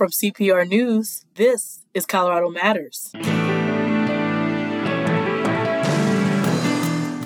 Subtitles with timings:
[0.00, 3.10] From CPR News, this is Colorado Matters.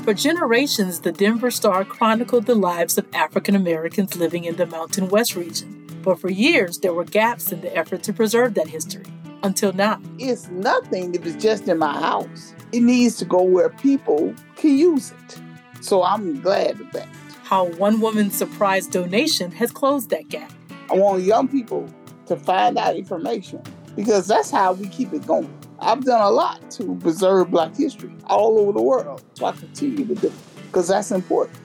[0.02, 5.08] For generations, the Denver Star chronicled the lives of African Americans living in the Mountain
[5.10, 5.86] West region.
[6.02, 9.04] But for years, there were gaps in the effort to preserve that history.
[9.44, 10.00] Until now.
[10.18, 12.56] It's nothing if it's just in my house.
[12.72, 15.40] It needs to go where people can use it.
[15.80, 17.06] So I'm glad of that.
[17.44, 20.52] How one woman's surprise donation has closed that gap.
[20.90, 21.88] I want young people
[22.26, 23.62] to find out information
[23.96, 25.52] because that's how we keep it going.
[25.78, 30.04] I've done a lot to preserve Black history all over the world, so I continue
[30.06, 30.32] to do it
[30.66, 31.58] because that's important.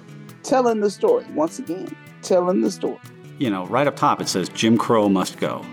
[0.44, 3.00] Telling the story, once again, telling the story.
[3.38, 5.66] You know, right up top it says Jim Crow must go.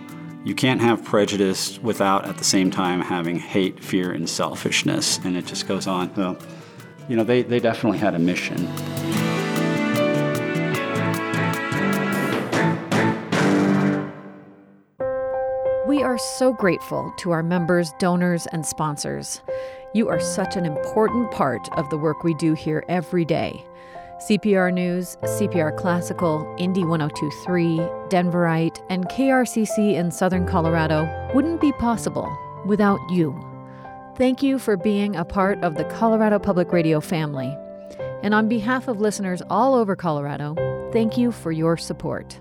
[0.44, 5.18] You can't have prejudice without at the same time having hate, fear, and selfishness.
[5.24, 6.14] And it just goes on.
[6.14, 6.38] So,
[7.08, 8.68] you know, they, they definitely had a mission.
[15.96, 19.40] We are so grateful to our members, donors, and sponsors.
[19.94, 23.64] You are such an important part of the work we do here every day.
[24.28, 27.78] CPR News, CPR Classical, Indie 1023,
[28.10, 32.30] Denverite, and KRCC in Southern Colorado wouldn't be possible
[32.66, 33.34] without you.
[34.18, 37.56] Thank you for being a part of the Colorado Public Radio family.
[38.22, 40.56] And on behalf of listeners all over Colorado,
[40.92, 42.38] thank you for your support.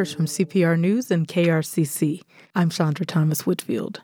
[0.00, 2.22] From CPR News and KRCC.
[2.54, 4.00] I'm Chandra Thomas Whitfield.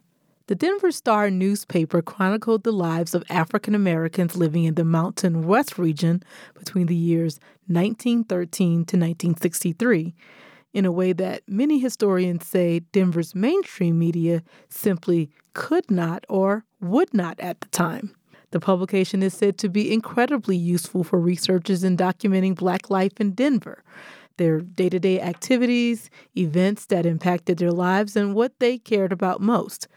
[0.46, 5.78] The Denver Star newspaper chronicled the lives of African Americans living in the Mountain West
[5.78, 10.14] region between the years 1913 to 1963
[10.74, 17.14] in a way that many historians say Denver's mainstream media simply could not or would
[17.14, 18.14] not at the time.
[18.50, 23.32] The publication is said to be incredibly useful for researchers in documenting Black life in
[23.32, 23.82] Denver,
[24.36, 29.40] their day to day activities, events that impacted their lives, and what they cared about
[29.40, 29.88] most.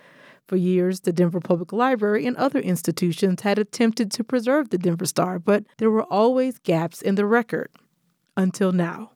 [0.48, 5.06] For years, the Denver Public Library and other institutions had attempted to preserve the Denver
[5.06, 7.70] Star, but there were always gaps in the record.
[8.36, 9.12] Until now.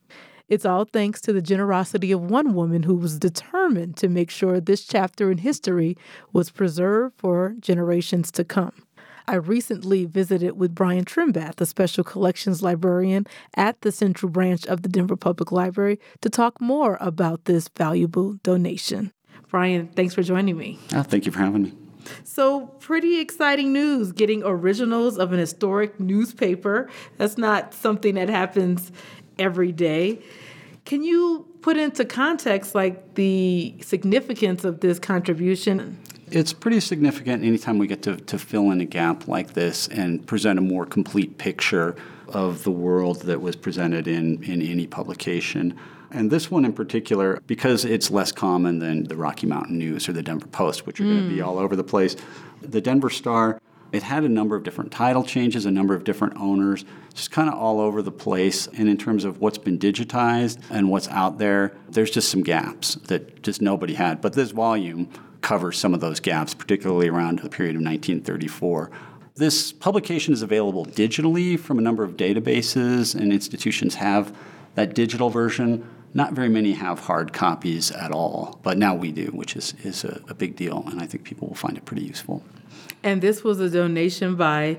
[0.50, 4.59] It's all thanks to the generosity of one woman who was determined to make sure
[4.59, 5.98] this chapter in history
[6.34, 8.84] was preserved for generations to come.
[9.28, 13.26] I recently visited with Brian Trimbath, the special collections librarian
[13.56, 18.34] at the Central Branch of the Denver Public Library, to talk more about this valuable
[18.44, 19.14] donation.
[19.50, 20.80] Brian, thanks for joining me.
[20.94, 21.74] Oh, thank you for having me.
[22.24, 26.90] So, pretty exciting news getting originals of an historic newspaper.
[27.18, 28.92] That's not something that happens
[29.40, 30.22] every day.
[30.86, 35.98] Can you put into context like the significance of this contribution?
[36.34, 40.26] It's pretty significant anytime we get to, to fill in a gap like this and
[40.26, 41.96] present a more complete picture
[42.28, 45.78] of the world that was presented in, in any publication.
[46.10, 50.14] And this one in particular, because it's less common than the Rocky Mountain News or
[50.14, 51.14] the Denver Post, which are mm.
[51.14, 52.16] going to be all over the place,
[52.62, 53.62] the Denver Star,
[53.92, 56.84] it had a number of different title changes, a number of different owners,
[57.14, 58.66] just kind of all over the place.
[58.66, 62.96] And in terms of what's been digitized and what's out there, there's just some gaps
[63.06, 64.20] that just nobody had.
[64.20, 65.12] But this volume
[65.44, 68.90] covers some of those gaps, particularly around the period of 1934.
[69.36, 74.36] This publication is available digitally from a number of databases, and institutions have
[74.76, 75.88] that digital version.
[76.16, 80.04] Not very many have hard copies at all, but now we do, which is, is
[80.04, 82.44] a, a big deal, and I think people will find it pretty useful.
[83.04, 84.78] And this was a donation by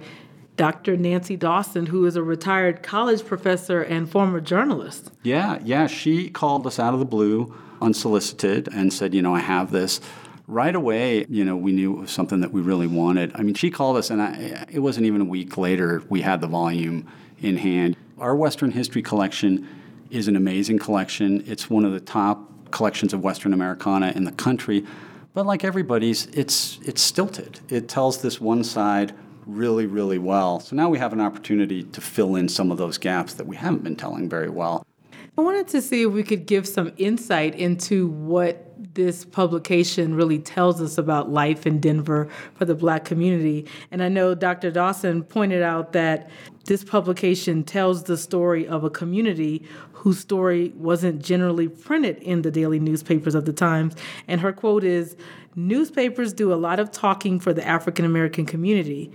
[0.57, 0.97] Dr.
[0.97, 5.11] Nancy Dawson, who is a retired college professor and former journalist.
[5.25, 5.89] Yeah, yeah.
[5.89, 10.01] She called us out of the blue, unsolicited, and said, you know, I have this.
[10.47, 13.33] Right away, you know, we knew it was something that we really wanted.
[13.35, 16.43] I mean, she called us, and I, it wasn't even a week later we had
[16.43, 17.11] the volume
[17.41, 17.97] in hand.
[18.19, 19.67] Our Western history collection
[20.11, 21.43] is an amazing collection.
[21.47, 24.85] It's one of the top collections of Western Americana in the country.
[25.33, 27.61] But like everybody's, it's it's stilted.
[27.71, 29.15] It tells this one side
[29.47, 30.61] really, really well.
[30.61, 33.57] So now we have an opportunity to fill in some of those gaps that we
[33.57, 34.87] haven't been telling very well.
[35.37, 40.39] I wanted to see if we could give some insight into what this publication really
[40.39, 43.67] tells us about life in Denver for the black community.
[43.91, 44.71] And I know Dr.
[44.71, 46.31] Dawson pointed out that
[46.67, 52.53] this publication tells the story of a community whose story wasn't generally printed in the
[52.53, 53.97] daily newspapers of the times.
[54.29, 55.17] And her quote is
[55.57, 59.11] Newspapers do a lot of talking for the African American community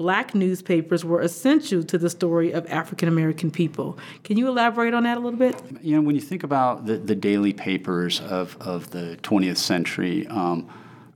[0.00, 3.98] black newspapers were essential to the story of African American people.
[4.24, 5.62] Can you elaborate on that a little bit?
[5.82, 10.26] You know, when you think about the, the daily papers of, of the 20th century,
[10.28, 10.66] um,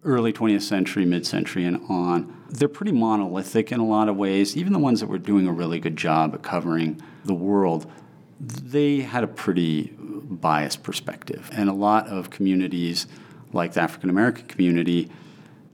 [0.05, 4.55] early 20th century, mid century, and on, they're pretty monolithic in a lot of ways.
[4.55, 7.91] Even the ones that were doing a really good job at covering the world,
[8.39, 11.49] they had a pretty biased perspective.
[11.55, 13.07] And a lot of communities,
[13.51, 15.11] like the African American community,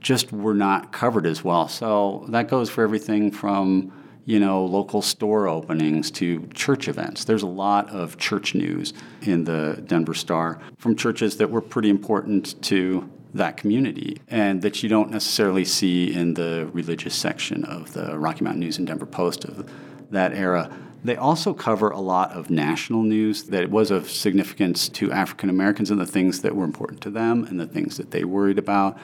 [0.01, 1.67] just were not covered as well.
[1.67, 3.93] So that goes for everything from
[4.25, 7.23] you know local store openings to church events.
[7.23, 11.89] There's a lot of church news in the Denver Star from churches that were pretty
[11.89, 17.93] important to that community and that you don't necessarily see in the religious section of
[17.93, 19.71] the Rocky Mountain News and Denver Post of
[20.09, 20.69] that era.
[21.03, 25.89] They also cover a lot of national news that was of significance to African Americans
[25.89, 28.99] and the things that were important to them and the things that they worried about.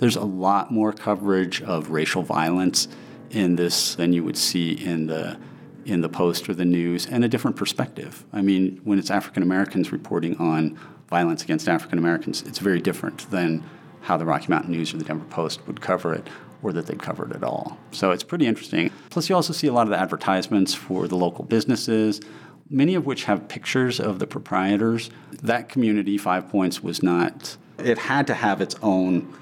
[0.00, 2.88] There's a lot more coverage of racial violence
[3.30, 5.38] in this than you would see in the
[5.84, 8.24] in the post or the news and a different perspective.
[8.32, 13.30] I mean, when it's African Americans reporting on violence against African Americans, it's very different
[13.30, 13.64] than
[14.02, 16.28] how the Rocky Mountain News or the Denver Post would cover it
[16.62, 17.78] or that they'd cover it at all.
[17.92, 18.90] So it's pretty interesting.
[19.08, 22.20] Plus, you also see a lot of the advertisements for the local businesses,
[22.68, 25.10] many of which have pictures of the proprietors.
[25.42, 29.34] That community, Five Points, was not, it had to have its own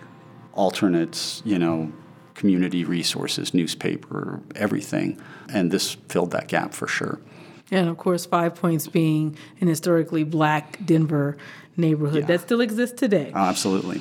[0.58, 1.93] alternates, you know,
[2.34, 5.19] community resources, newspaper, everything.
[5.49, 7.20] And this filled that gap for sure.
[7.70, 11.37] And of course, Five Points being an historically black Denver
[11.76, 12.26] neighborhood yeah.
[12.26, 13.31] that still exists today.
[13.34, 14.00] absolutely.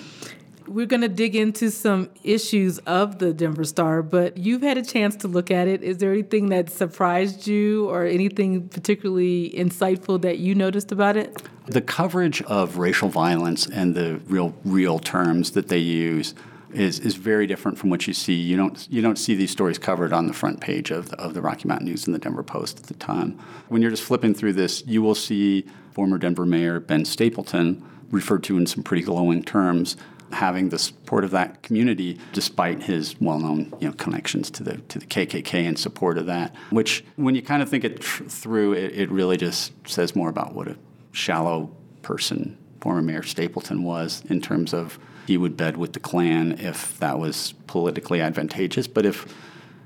[0.67, 4.83] We're going to dig into some issues of the Denver Star, but you've had a
[4.83, 5.81] chance to look at it.
[5.81, 11.41] Is there anything that surprised you or anything particularly insightful that you noticed about it?
[11.67, 16.35] The coverage of racial violence and the real real terms that they use
[16.73, 18.33] is, is very different from what you see.
[18.33, 21.33] You don't you don't see these stories covered on the front page of the, of
[21.33, 23.39] the Rocky Mountain News and the Denver Post at the time.
[23.69, 28.43] When you're just flipping through this, you will see former Denver Mayor Ben Stapleton referred
[28.43, 29.97] to in some pretty glowing terms
[30.31, 34.99] having the support of that community, despite his well-known you know, connections to the to
[34.99, 36.55] the KKK and support of that.
[36.69, 40.29] Which, when you kind of think it tr- through, it, it really just says more
[40.29, 40.77] about what a
[41.11, 41.71] shallow
[42.01, 46.97] person former Mayor Stapleton was in terms of he would bed with the Klan if
[46.99, 48.87] that was politically advantageous.
[48.87, 49.25] But if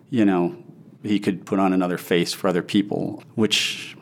[0.09, 0.55] you know
[1.03, 3.97] he could put on another face for other people, which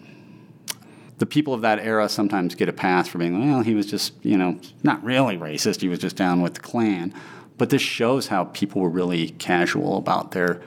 [1.19, 4.13] the people of that era sometimes get a pass for being, well, he was just,
[4.23, 5.81] you know, not really racist.
[5.81, 7.13] He was just down with the Klan.
[7.57, 10.61] But this shows how people were really casual about their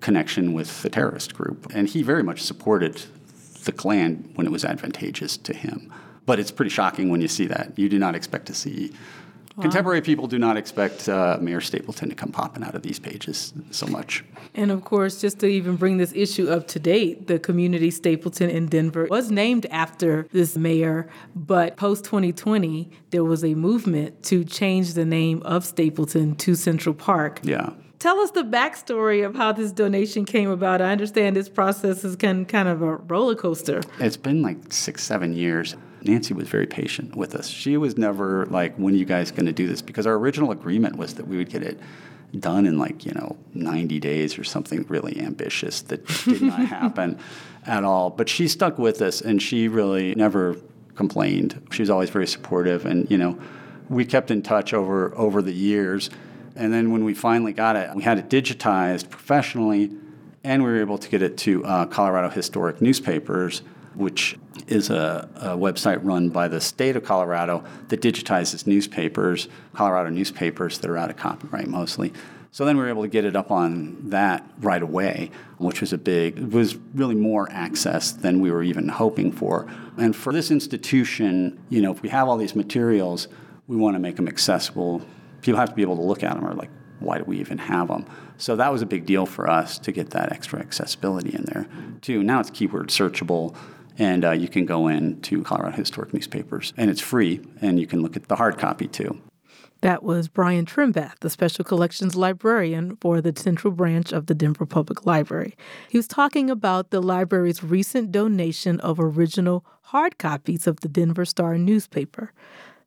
[0.00, 1.72] connection with the terrorist group.
[1.74, 3.02] And he very much supported
[3.64, 5.90] the Klan when it was advantageous to him.
[6.26, 7.78] But it's pretty shocking when you see that.
[7.78, 8.92] You do not expect to see
[9.56, 9.62] Wow.
[9.62, 13.54] Contemporary people do not expect uh, Mayor Stapleton to come popping out of these pages
[13.70, 14.24] so much.
[14.52, 18.50] And of course, just to even bring this issue up to date, the community Stapleton
[18.50, 24.44] in Denver was named after this mayor, but post 2020, there was a movement to
[24.44, 27.38] change the name of Stapleton to Central Park.
[27.44, 27.70] Yeah.
[28.00, 30.82] Tell us the backstory of how this donation came about.
[30.82, 33.82] I understand this process is kind kind of a roller coaster.
[34.00, 35.76] It's been like six, seven years.
[36.04, 37.48] Nancy was very patient with us.
[37.48, 39.82] She was never like, when are you guys going to do this?
[39.82, 41.78] Because our original agreement was that we would get it
[42.38, 47.18] done in like, you know, 90 days or something really ambitious that did not happen
[47.66, 48.10] at all.
[48.10, 50.56] But she stuck with us and she really never
[50.94, 51.66] complained.
[51.70, 53.38] She was always very supportive and, you know,
[53.88, 56.10] we kept in touch over over the years.
[56.56, 59.90] And then when we finally got it, we had it digitized professionally
[60.42, 63.62] and we were able to get it to uh, Colorado Historic Newspapers
[63.94, 64.36] which
[64.66, 70.78] is a, a, website run by the state of Colorado that digitizes newspapers, Colorado newspapers
[70.78, 72.12] that are out of copyright mostly.
[72.50, 75.92] So then we were able to get it up on that right away, which was
[75.92, 79.66] a big, it was really more access than we were even hoping for.
[79.98, 83.26] And for this institution, you know, if we have all these materials,
[83.66, 85.02] we want to make them accessible.
[85.42, 87.58] People have to be able to look at them or like, why do we even
[87.58, 88.06] have them?
[88.36, 91.66] So that was a big deal for us to get that extra accessibility in there
[92.02, 92.22] too.
[92.22, 93.56] Now it's keyword searchable
[93.98, 97.86] and uh, you can go in to Colorado Historic Newspapers, and it's free, and you
[97.86, 99.20] can look at the hard copy too.
[99.84, 104.64] That was Brian Trimbath, the Special Collections Librarian for the Central Branch of the Denver
[104.64, 105.54] Public Library.
[105.90, 111.26] He was talking about the library's recent donation of original hard copies of the Denver
[111.26, 112.32] Star newspaper.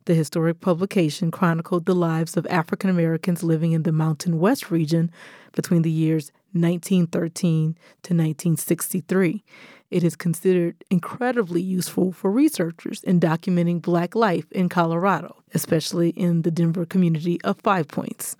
[0.05, 5.11] The historic publication chronicled the lives of African Americans living in the Mountain West region
[5.53, 9.43] between the years 1913 to 1963.
[9.89, 16.41] It is considered incredibly useful for researchers in documenting Black life in Colorado, especially in
[16.41, 18.36] the Denver community of Five Points.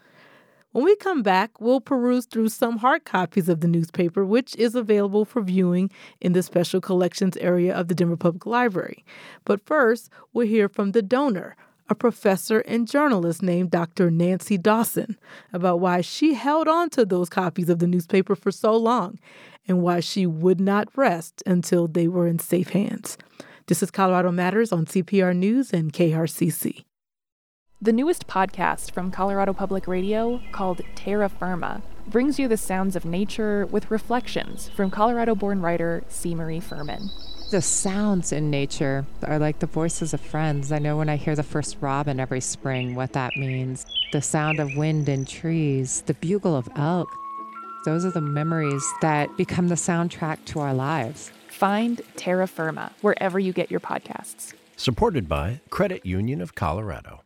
[0.74, 4.75] When we come back, we'll peruse through some hard copies of the newspaper, which is
[4.75, 5.89] available for viewing
[6.20, 9.06] in the special collections area of the Denver Public Library.
[9.46, 11.56] But first, we'll hear from the donor,
[11.89, 14.12] a professor and journalist named Dr.
[14.12, 15.18] Nancy Dawson,
[15.54, 19.18] about why she held on to those copies of the newspaper for so long
[19.67, 23.17] and why she would not rest until they were in safe hands.
[23.67, 26.86] This is Colorado Matters on CPR News and KRCC.
[27.81, 33.05] The newest podcast from Colorado Public Radio, called Terra Firma, brings you the sounds of
[33.05, 36.33] nature with reflections from Colorado born writer C.
[36.33, 37.12] Marie Fuhrman.
[37.51, 40.71] The sounds in nature are like the voices of friends.
[40.71, 43.86] I know when I hear the first robin every spring what that means.
[44.12, 47.07] The sound of wind in trees, the bugle of elk.
[47.88, 51.32] Those are the memories that become the soundtrack to our lives.
[51.48, 54.53] Find Terra Firma wherever you get your podcasts.
[54.75, 57.22] Supported by Credit Union of Colorado.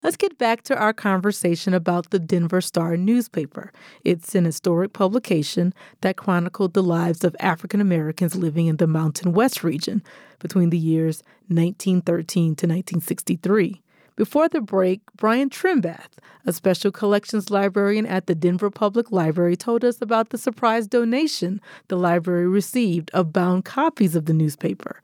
[0.00, 3.72] Let's get back to our conversation about the Denver Star newspaper.
[4.04, 9.32] It's an historic publication that chronicled the lives of African Americans living in the Mountain
[9.32, 10.04] West region
[10.38, 13.82] between the years 1913 to 1963.
[14.16, 19.84] Before the break, Brian Trimbath, a special collections librarian at the Denver Public Library, told
[19.84, 25.00] us about the surprise donation the library received of bound copies of the newspaper.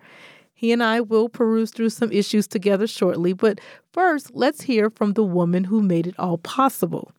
[0.54, 3.60] He and I will peruse through some issues together shortly, but
[3.92, 7.10] first, let's hear from the woman who made it all possible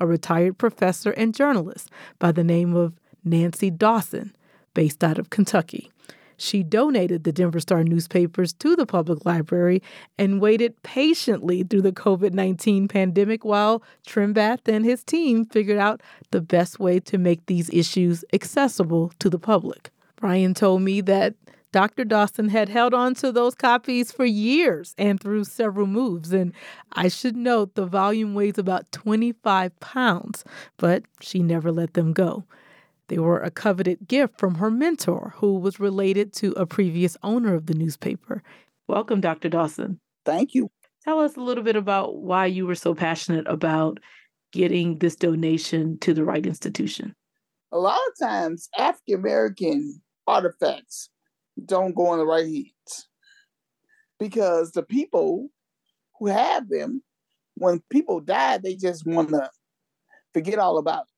[0.00, 4.34] a retired professor and journalist by the name of Nancy Dawson,
[4.72, 5.90] based out of Kentucky.
[6.36, 9.82] She donated the Denver Star newspapers to the public library
[10.18, 16.02] and waited patiently through the COVID 19 pandemic while Trimbath and his team figured out
[16.30, 19.90] the best way to make these issues accessible to the public.
[20.16, 21.34] Brian told me that
[21.72, 22.04] Dr.
[22.04, 26.32] Dawson had held on to those copies for years and through several moves.
[26.32, 26.54] And
[26.92, 30.42] I should note the volume weighs about 25 pounds,
[30.78, 32.44] but she never let them go.
[33.08, 37.54] They were a coveted gift from her mentor, who was related to a previous owner
[37.54, 38.42] of the newspaper.
[38.88, 39.48] Welcome, Dr.
[39.48, 40.00] Dawson.
[40.24, 40.70] Thank you.
[41.04, 44.00] Tell us a little bit about why you were so passionate about
[44.52, 47.14] getting this donation to the right institution.
[47.70, 51.10] A lot of times, African American artifacts
[51.64, 53.08] don't go in the right hands
[54.18, 55.48] because the people
[56.18, 57.02] who have them,
[57.54, 59.50] when people die, they just want to
[60.32, 61.15] forget all about it.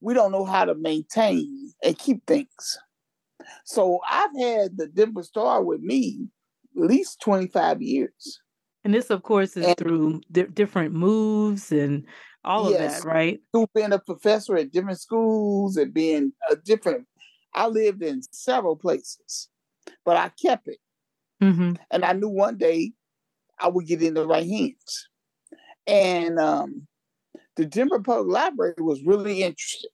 [0.00, 2.78] We don't know how to maintain and keep things.
[3.64, 6.28] So I've had the Denver Star with me
[6.76, 8.40] at least 25 years.
[8.84, 12.06] And this, of course, is and, through di- different moves and
[12.44, 13.40] all yes, of that, right?
[13.52, 17.06] Through being a professor at different schools and being a different,
[17.54, 19.48] I lived in several places
[20.04, 20.78] but I kept it.
[21.42, 21.72] Mm-hmm.
[21.90, 22.92] And I knew one day
[23.58, 25.08] I would get in the right hands.
[25.86, 26.86] And um,
[27.58, 29.90] the Denver Public Library was really interested.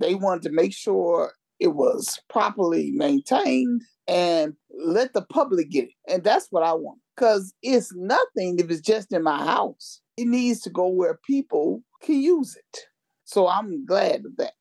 [0.00, 4.54] They wanted to make sure it was properly maintained and
[4.84, 5.94] let the public get it.
[6.08, 6.98] And that's what I want.
[7.14, 10.00] Because it's nothing if it's just in my house.
[10.16, 12.80] It needs to go where people can use it.
[13.24, 14.54] So I'm glad of that.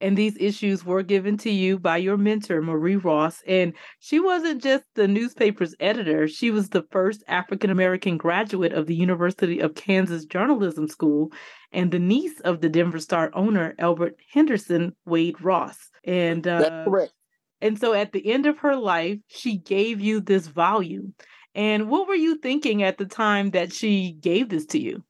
[0.00, 3.42] And these issues were given to you by your mentor, Marie Ross.
[3.46, 8.86] And she wasn't just the newspaper's editor, she was the first African American graduate of
[8.86, 11.32] the University of Kansas Journalism School
[11.72, 15.78] and the niece of the Denver Star owner, Albert Henderson Wade Ross.
[16.04, 17.12] And uh, that's correct.
[17.60, 21.14] And so at the end of her life, she gave you this volume.
[21.54, 25.02] And what were you thinking at the time that she gave this to you?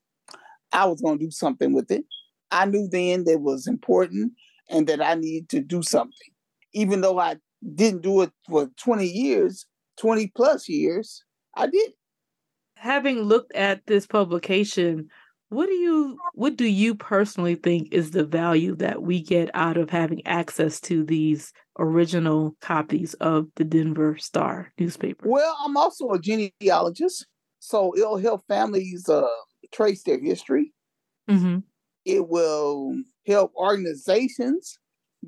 [0.71, 2.05] I was going to do something with it.
[2.51, 4.31] I knew then that it was important
[4.69, 6.13] and that I need to do something.
[6.73, 7.37] Even though I
[7.75, 9.65] didn't do it for 20 years,
[9.99, 11.23] 20 plus years,
[11.55, 11.91] I did.
[12.75, 15.09] Having looked at this publication,
[15.49, 19.77] what do you what do you personally think is the value that we get out
[19.77, 25.27] of having access to these original copies of the Denver Star newspaper?
[25.27, 27.25] Well, I'm also a genealogist,
[27.59, 29.25] so it'll help families uh,
[29.71, 30.73] trace their history.
[31.29, 31.59] Mm-hmm.
[32.05, 32.95] It will
[33.27, 34.79] help organizations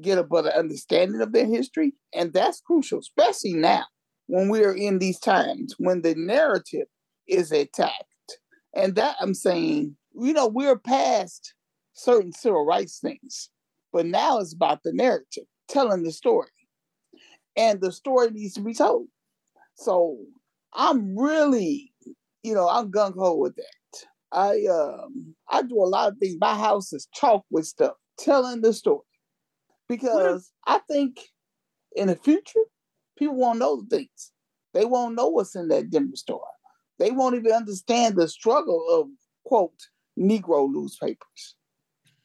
[0.01, 1.93] get a better understanding of their history.
[2.13, 3.85] And that's crucial, especially now
[4.27, 6.87] when we are in these times when the narrative
[7.27, 8.05] is attacked.
[8.75, 11.53] And that I'm saying, you know, we're past
[11.93, 13.49] certain civil rights things,
[13.91, 16.49] but now it's about the narrative, telling the story.
[17.57, 19.07] And the story needs to be told.
[19.75, 20.17] So
[20.73, 21.91] I'm really,
[22.43, 23.78] you know, I'm gung ho with that.
[24.31, 26.37] I um I do a lot of things.
[26.39, 29.01] My house is chalk with stuff, telling the story.
[29.87, 31.19] Because I think
[31.95, 32.59] in the future,
[33.17, 34.31] people won't know the things.
[34.73, 36.39] They won't know what's in that Denver Star.
[36.99, 39.07] They won't even understand the struggle of
[39.45, 39.73] quote
[40.17, 41.55] Negro newspapers.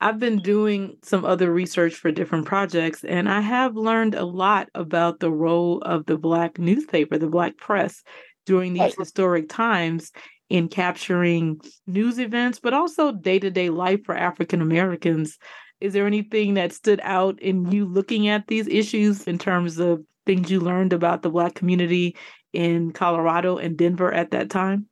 [0.00, 4.68] I've been doing some other research for different projects, and I have learned a lot
[4.75, 8.02] about the role of the Black newspaper, the Black press,
[8.44, 8.94] during these right.
[8.99, 10.12] historic times
[10.50, 15.38] in capturing news events, but also day to day life for African Americans,
[15.80, 20.02] Is there anything that stood out in you looking at these issues in terms of
[20.24, 22.16] things you learned about the Black community
[22.54, 24.86] in Colorado and Denver at that time?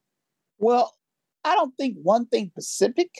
[0.59, 0.92] Well,
[1.44, 3.11] I don't think one thing specific.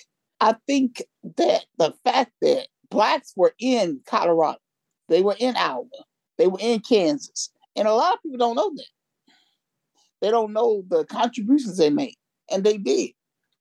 [0.41, 1.03] I think
[1.39, 4.59] that the fact that Blacks were in Colorado,
[5.09, 5.87] they were in Iowa,
[6.37, 9.33] they were in Kansas, and a lot of people don't know that.
[10.21, 12.17] They don't know the contributions they made,
[12.53, 13.11] and they did.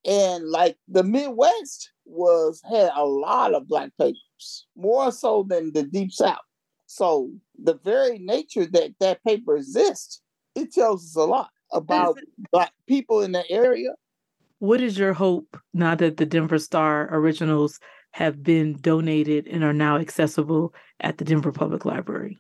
[0.06, 5.84] And like the Midwest was had a lot of black papers, more so than the
[5.84, 6.40] Deep South.
[6.88, 7.32] So
[7.62, 10.22] the very nature that that paper exists,
[10.56, 12.18] it tells us a lot about
[12.52, 13.96] black people in the area.
[14.60, 17.80] What is your hope now that the Denver Star originals
[18.12, 22.40] have been donated and are now accessible at the Denver Public Library?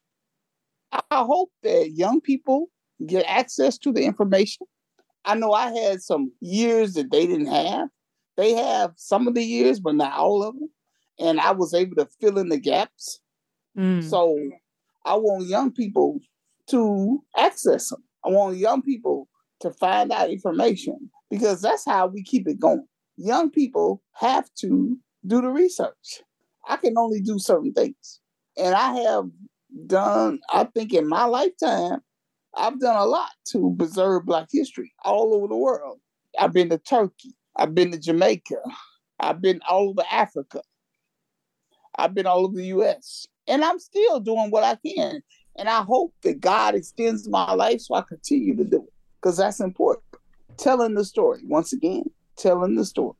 [0.92, 2.70] I hope that young people
[3.06, 4.68] get access to the information.
[5.26, 7.90] I know I had some years that they didn't have.
[8.38, 10.70] They have some of the years, but not all of them.
[11.20, 13.20] And I was able to fill in the gaps.
[13.78, 14.04] Mm.
[14.04, 14.38] So
[15.06, 16.20] I want young people
[16.68, 18.04] to access them.
[18.26, 19.28] I want young people
[19.62, 22.86] to find out information because that's how we keep it going.
[23.18, 26.22] Young people have to do the research.
[26.68, 28.20] I can only do certain things.
[28.58, 29.26] And I have
[29.88, 32.00] done, I think in my lifetime,
[32.56, 36.00] I've done a lot to preserve Black history all over the world.
[36.38, 37.36] I've been to Turkey.
[37.56, 38.62] I've been to Jamaica.
[39.20, 40.62] I've been all over Africa.
[41.98, 43.28] I've been all over the US.
[43.48, 45.22] And I'm still doing what I can.
[45.58, 49.38] And I hope that God extends my life so I continue to do it because
[49.38, 50.06] that's important.
[50.58, 52.04] Telling the story, once again,
[52.38, 53.16] telling the story.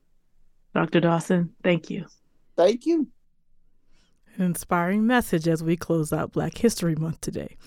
[0.74, 1.02] Dr.
[1.02, 2.06] Dawson, thank you.
[2.56, 3.08] Thank you.
[4.38, 7.58] An inspiring message as we close out Black History Month today.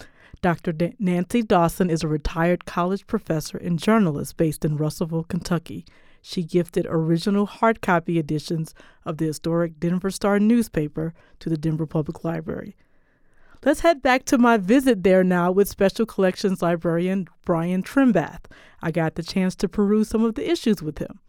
[0.45, 0.75] Dr.
[0.99, 5.87] Nancy Dawson is a retired college professor and journalist based in Russellville, Kentucky.
[6.21, 8.75] She gifted original hard copy editions
[9.07, 12.77] of the historic Denver Star newspaper to the Denver Public Library.
[13.65, 18.45] Let's head back to my visit there now with Special Collections librarian Brian Trimbath.
[18.83, 21.21] I got the chance to peruse some of the issues with him.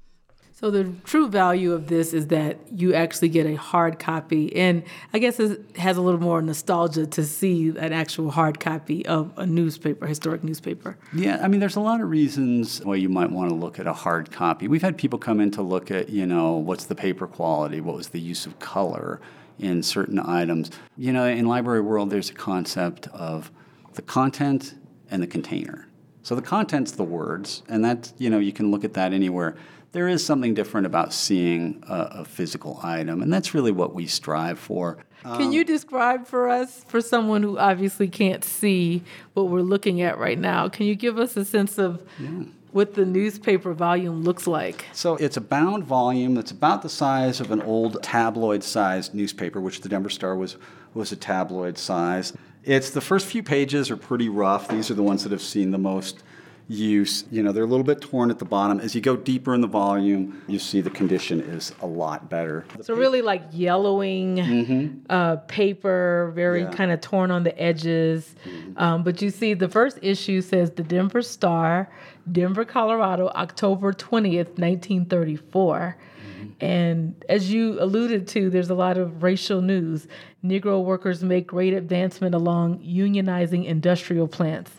[0.57, 4.83] So the true value of this is that you actually get a hard copy, and
[5.11, 9.33] I guess it has a little more nostalgia to see an actual hard copy of
[9.35, 10.97] a newspaper, historic newspaper.
[11.13, 13.85] Yeah, I mean, there's a lot of reasons why you might want to look at
[13.85, 14.69] a hard copy.
[14.69, 17.97] We've had people come in to look at, you know, what's the paper quality, what
[17.97, 19.19] was the use of color
[19.59, 20.71] in certain items.
[20.95, 23.51] You know, in library world, there's a concept of
[23.95, 24.75] the content
[25.11, 25.89] and the container.
[26.23, 29.57] So the content's the words, and that you know you can look at that anywhere
[29.95, 34.05] there is something different about seeing a, a physical item, and that's really what we
[34.05, 34.97] strive for.
[35.23, 39.01] Can you um, describe for us, for someone who obviously can't see
[39.33, 42.43] what we're looking at right now, can you give us a sense of yeah.
[42.73, 44.85] what the newspaper volume looks like?
[44.91, 49.79] So it's a bound volume that's about the size of an old tabloid-sized newspaper, which
[49.79, 50.57] the Denver Star was
[50.93, 52.33] was a tabloid size.
[52.65, 54.67] It's the first few pages are pretty rough.
[54.67, 56.23] These are the ones that have seen the most
[56.67, 57.25] use.
[57.31, 58.79] You know, they're a little bit torn at the bottom.
[58.79, 62.65] As you go deeper in the volume, you see the condition is a lot better.
[62.81, 64.97] So really like yellowing mm-hmm.
[65.09, 66.71] uh, paper, very yeah.
[66.71, 68.35] kind of torn on the edges.
[68.45, 68.77] Mm-hmm.
[68.77, 71.91] Um, but you see, the first issue says the Denver Star,
[72.31, 75.97] Denver, Colorado, October 20th, 1934.
[75.97, 76.65] Mm-hmm.
[76.65, 80.07] And as you alluded to, there's a lot of racial news.
[80.43, 84.71] Negro workers make great advancement along unionizing industrial plants.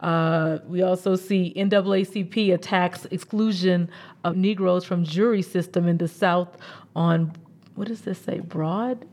[0.00, 3.88] Uh, we also see NAACP attacks exclusion
[4.24, 6.56] of Negroes from jury system in the South
[6.94, 7.32] on
[7.74, 8.40] what does this say?
[8.40, 9.06] Broad.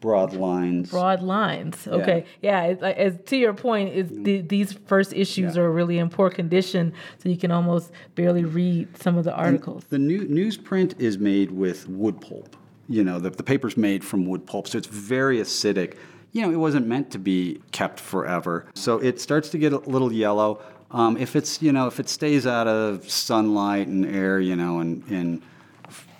[0.00, 0.90] Broad lines.
[0.90, 1.88] Broad lines.
[1.88, 2.24] Okay.
[2.40, 2.68] Yeah.
[2.68, 5.62] yeah as to your point, is the, these first issues yeah.
[5.62, 9.84] are really in poor condition, so you can almost barely read some of the articles.
[9.90, 12.56] And the new newsprint is made with wood pulp.
[12.88, 15.96] You know, the, the paper's made from wood pulp, so it's very acidic
[16.38, 18.64] you know, it wasn't meant to be kept forever.
[18.74, 20.60] So it starts to get a little yellow.
[20.92, 24.78] Um, if it's, you know, if it stays out of sunlight and air, you know,
[24.78, 25.42] and, and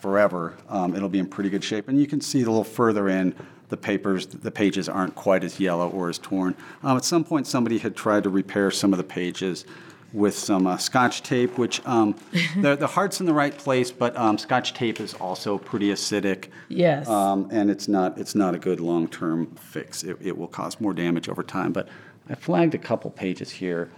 [0.01, 1.87] forever, um, it'll be in pretty good shape.
[1.87, 3.33] And you can see a little further in
[3.69, 6.57] the papers, the pages aren't quite as yellow or as torn.
[6.83, 9.67] Um, at some point, somebody had tried to repair some of the pages
[10.13, 12.17] with some uh, scotch tape, which um,
[12.61, 16.49] the, the heart's in the right place, but um, scotch tape is also pretty acidic.
[16.69, 17.09] Yes.
[17.09, 20.03] Um, and it's not it's not a good long term fix.
[20.05, 21.73] It, it will cause more damage over time.
[21.73, 21.89] But
[22.29, 23.91] I flagged a couple pages here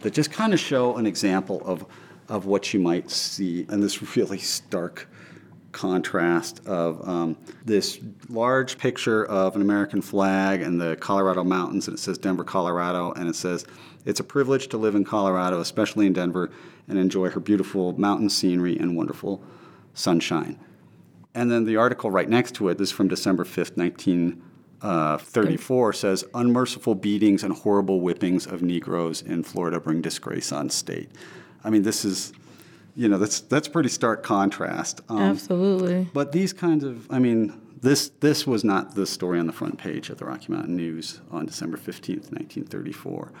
[0.00, 1.84] that just kind of show an example of
[2.28, 5.08] of what you might see in this really stark
[5.72, 11.96] contrast of um, this large picture of an American flag and the Colorado mountains, and
[11.96, 13.64] it says Denver, Colorado, and it says
[14.04, 16.50] it's a privilege to live in Colorado, especially in Denver,
[16.88, 19.42] and enjoy her beautiful mountain scenery and wonderful
[19.94, 20.58] sunshine.
[21.34, 26.24] And then the article right next to it, this is from December 5th, 1934, says
[26.34, 31.10] Unmerciful beatings and horrible whippings of Negroes in Florida bring disgrace on state.
[31.62, 32.32] I mean, this is,
[32.94, 35.00] you know, that's, that's pretty stark contrast.
[35.08, 36.08] Um, Absolutely.
[36.12, 39.78] But these kinds of, I mean, this, this was not the story on the front
[39.78, 43.32] page of the Rocky Mountain News on December 15th, 1934.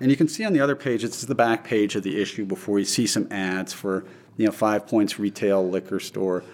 [0.00, 2.44] And you can see on the other page, it's the back page of the issue
[2.44, 4.04] before you see some ads for,
[4.36, 6.44] you know, Five Points Retail Liquor Store.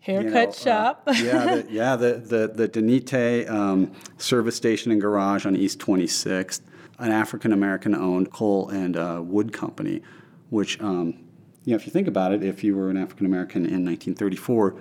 [0.00, 1.02] Haircut you know, uh, shop.
[1.14, 6.60] yeah, the, yeah, the the the Denite um, service station and garage on East 26th,
[6.98, 10.02] an African American owned coal and uh, wood company,
[10.50, 11.23] which um,
[11.64, 14.76] you know, if you think about it, if you were an African American in 1934,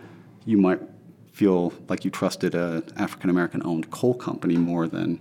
[0.45, 0.79] you might
[1.31, 5.19] feel like you trusted an African American owned coal company more than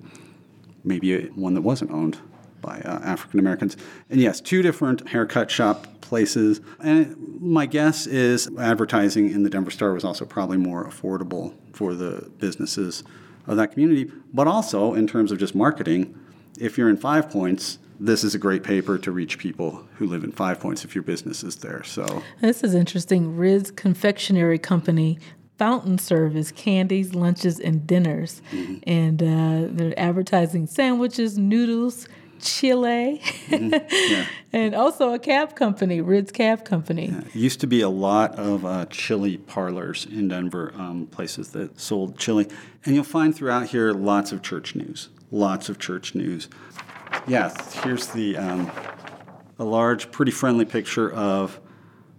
[0.85, 2.19] maybe one that wasn't owned
[2.61, 3.77] by uh, African Americans.
[4.11, 6.61] And yes, two different haircut shop places.
[6.81, 11.95] And my guess is advertising in the Denver Star was also probably more affordable for
[11.95, 13.03] the businesses
[13.47, 14.11] of that community.
[14.33, 16.19] But also, in terms of just marketing,
[16.59, 20.25] if you're in Five Points, this is a great paper to reach people who live
[20.25, 21.85] in Five Points if your business is there.
[21.85, 23.37] So This is interesting.
[23.37, 25.19] Riz Confectionery Company
[25.59, 28.43] fountain service, candies, lunches, and dinners.
[28.85, 32.09] And uh, they're advertising sandwiches, noodles,
[32.41, 33.23] chile,
[34.53, 37.15] and also a cab company, Riz Cab Company.
[37.27, 41.79] It used to be a lot of uh, chili parlors in Denver, um, places that
[41.79, 42.49] sold chili.
[42.85, 46.49] And you'll find throughout here lots of church news, lots of church news.
[47.27, 48.71] Yeah, here's the um,
[49.59, 51.61] a large, pretty friendly picture of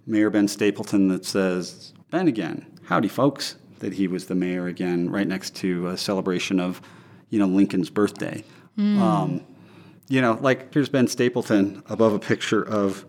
[0.05, 5.09] Mayor Ben Stapleton that says, Ben again, howdy folks, that he was the mayor again,
[5.09, 6.81] right next to a celebration of,
[7.29, 8.43] you know, Lincoln's birthday.
[8.77, 9.41] Um,
[10.07, 13.05] you know, like here's Ben Stapleton above a picture of,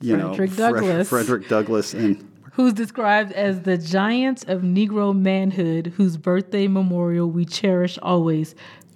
[0.00, 1.08] you Frederick know, Fre- Douglass.
[1.08, 7.44] Frederick Douglass and Who's described as the giant of Negro manhood, whose birthday memorial we
[7.44, 8.54] cherish always,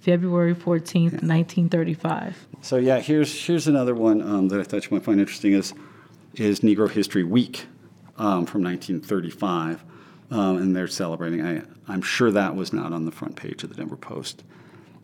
[0.09, 2.47] February 14th, 1935.
[2.63, 5.75] So yeah, here's here's another one um, that I thought you might find interesting is
[6.33, 7.67] is Negro History Week
[8.17, 9.85] um, from 1935,
[10.31, 11.45] um, and they're celebrating.
[11.45, 14.45] I, I'm sure that was not on the front page of the Denver Post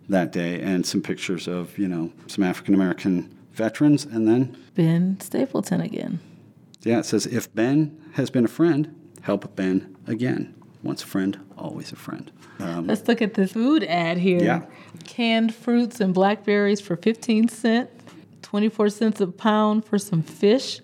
[0.08, 5.20] that day, and some pictures of you know some African American veterans, and then Ben
[5.20, 6.18] Stapleton again.
[6.80, 10.54] yeah, it says if Ben has been a friend, help Ben again.
[10.84, 12.30] Once a friend, always a friend.
[12.60, 14.42] Um, Let's look at the food ad here.
[14.42, 14.62] Yeah.
[15.04, 17.90] Canned fruits and blackberries for 15 cents,
[18.42, 20.80] 24 cents a pound for some fish.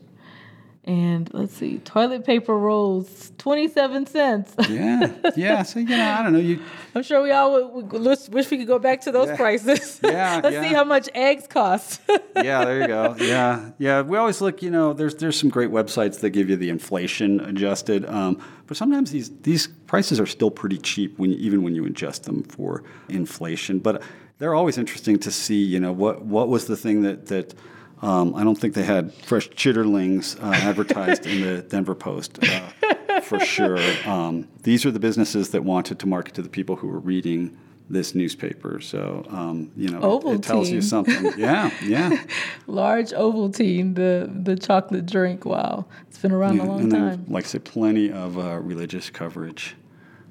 [0.90, 4.52] And let's see, toilet paper rolls, 27 cents.
[4.68, 5.62] yeah, yeah.
[5.62, 6.40] So you know, I don't know.
[6.40, 6.58] You
[6.96, 9.36] I'm sure we all would, wish we could go back to those Yeah.
[9.36, 10.00] prices.
[10.04, 10.62] Yeah, Let's yeah.
[10.68, 12.00] see how much eggs cost.
[12.34, 13.14] yeah, there you go.
[13.20, 14.02] Yeah, yeah.
[14.02, 14.62] We always look.
[14.64, 18.76] You know, there's there's some great websites that give you the inflation adjusted, um, but
[18.76, 22.82] sometimes these these prices are still pretty cheap when even when you adjust them for
[23.08, 23.78] inflation.
[23.78, 24.02] But
[24.38, 25.62] they're always interesting to see.
[25.62, 27.54] You know, what what was the thing that that.
[28.02, 33.20] Um, I don't think they had fresh chitterlings uh, advertised in the Denver Post uh,
[33.20, 33.78] for sure.
[34.06, 37.56] Um, these are the businesses that wanted to market to the people who were reading
[37.90, 38.80] this newspaper.
[38.80, 41.32] So, um, you know, it, it tells you something.
[41.36, 42.24] Yeah, yeah.
[42.66, 45.44] Large Ovaltine, the the chocolate drink.
[45.44, 47.24] Wow, it's been around Yeah, a long and then, time.
[47.28, 49.74] like I said, plenty of uh, religious coverage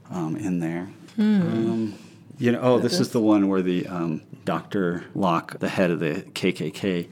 [0.09, 0.89] um, in there.
[1.17, 1.41] Hmm.
[1.41, 1.95] Um,
[2.39, 5.03] you know, oh, this is the one where the um, Dr.
[5.13, 7.09] Locke, the head of the KKK,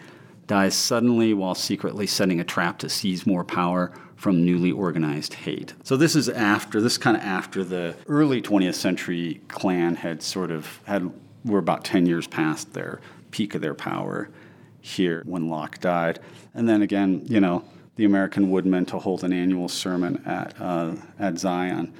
[0.47, 5.73] dies suddenly while secretly setting a trap to seize more power from newly organized hate.
[5.83, 10.49] So this is after, this kind of after the early 20th century Klan had sort
[10.49, 11.11] of had,
[11.45, 14.29] were about 10 years past their peak of their power
[14.81, 16.19] here when Locke died.
[16.55, 17.63] And then again, you know,
[17.97, 21.93] the American Woodmen to hold an annual sermon at, uh, at Zion.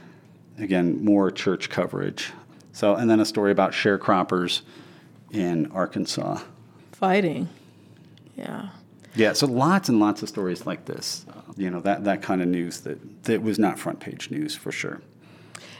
[0.57, 2.31] Again, more church coverage.
[2.71, 4.61] So, and then a story about sharecroppers
[5.31, 6.39] in Arkansas.
[6.93, 7.49] Fighting.
[8.37, 8.69] Yeah.
[9.15, 11.25] Yeah, so lots and lots of stories like this.
[11.29, 14.55] Uh, you know, that, that kind of news that, that was not front page news
[14.55, 15.01] for sure.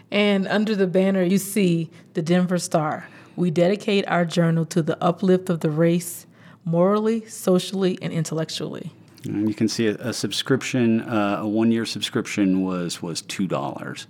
[0.09, 3.07] And under the banner, you see the Denver Star.
[3.35, 6.25] We dedicate our journal to the uplift of the race,
[6.65, 8.91] morally, socially, and intellectually.
[9.25, 14.07] And you can see a, a subscription, uh, a one-year subscription was was two dollars,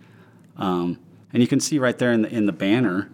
[0.58, 1.00] um,
[1.34, 3.10] and you can see right there in the in the banner,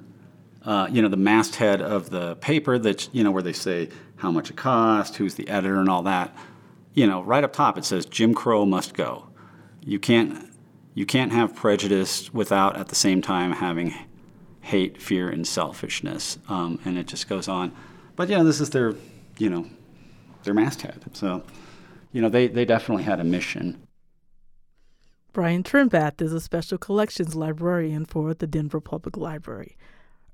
[0.65, 3.89] uh, you know, the masthead of the paper that you know where they say
[4.23, 6.35] how much it cost, who's the editor, and all that.
[6.95, 9.27] You know, right up top it says Jim Crow must go.
[9.81, 10.49] You can't
[10.95, 13.93] you can't have prejudice without at the same time having
[14.61, 17.71] hate, fear, and selfishness, um, and it just goes on.
[18.15, 18.95] But know, this is their
[19.37, 19.67] you know
[20.43, 21.43] their masthead, so
[22.13, 23.85] you know, they, they definitely had a mission.
[25.33, 29.75] Brian Trimbath is a special collections librarian for the Denver Public Library.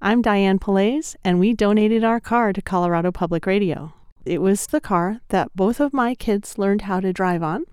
[0.00, 3.92] I'm Diane Pelays, and we donated our car to Colorado Public Radio.
[4.24, 7.64] It was the car that both of my kids learned how to drive on.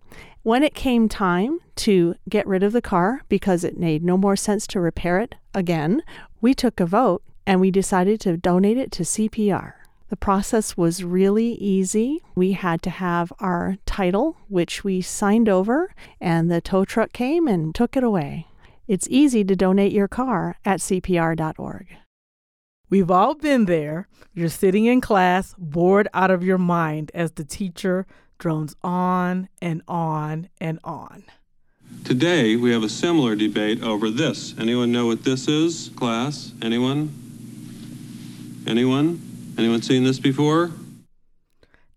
[0.43, 4.35] When it came time to get rid of the car because it made no more
[4.35, 6.03] sense to repair it again,
[6.41, 9.75] we took a vote and we decided to donate it to CPR.
[10.13, 12.21] The process was really easy.
[12.35, 17.47] We had to have our title, which we signed over, and the tow truck came
[17.47, 18.45] and took it away.
[18.87, 21.87] It's easy to donate your car at CPR.org.
[22.91, 24.07] We've all been there.
[24.35, 28.05] You're sitting in class, bored out of your mind as the teacher
[28.37, 31.23] drones on and on and on.
[32.05, 34.53] Today, we have a similar debate over this.
[34.59, 36.53] Anyone know what this is, class?
[36.61, 37.11] Anyone?
[38.67, 39.32] Anyone?
[39.57, 40.71] Anyone seen this before?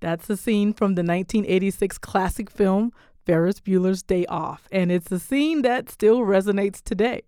[0.00, 2.92] That's a scene from the 1986 classic film
[3.24, 7.22] Ferris Bueller's Day Off, and it's a scene that still resonates today.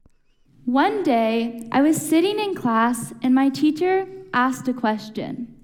[0.64, 5.56] One day, I was sitting in class and my teacher asked a question.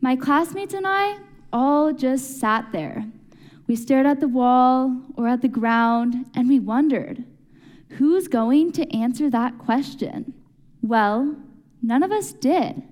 [0.00, 1.18] My classmates and I
[1.52, 3.06] all just sat there.
[3.68, 7.24] We stared at the wall or at the ground and we wondered
[7.90, 10.34] who's going to answer that question?
[10.82, 11.36] Well,
[11.80, 12.82] none of us did.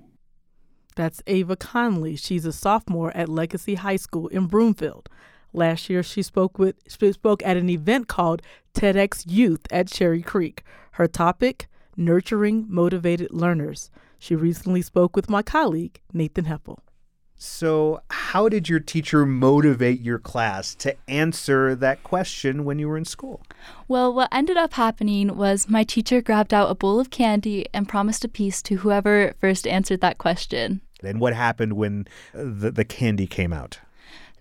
[0.96, 2.16] That's Ava Conley.
[2.16, 5.09] She's a sophomore at Legacy High School in Broomfield.
[5.53, 8.42] Last year, she spoke with she spoke at an event called
[8.74, 10.62] TEDx Youth at Cherry Creek.
[10.92, 13.90] Her topic: nurturing motivated learners.
[14.18, 16.79] She recently spoke with my colleague Nathan Heffel.
[17.42, 22.98] So, how did your teacher motivate your class to answer that question when you were
[22.98, 23.40] in school?
[23.88, 27.88] Well, what ended up happening was my teacher grabbed out a bowl of candy and
[27.88, 30.83] promised a piece to whoever first answered that question.
[31.03, 33.79] And what happened when the, the candy came out?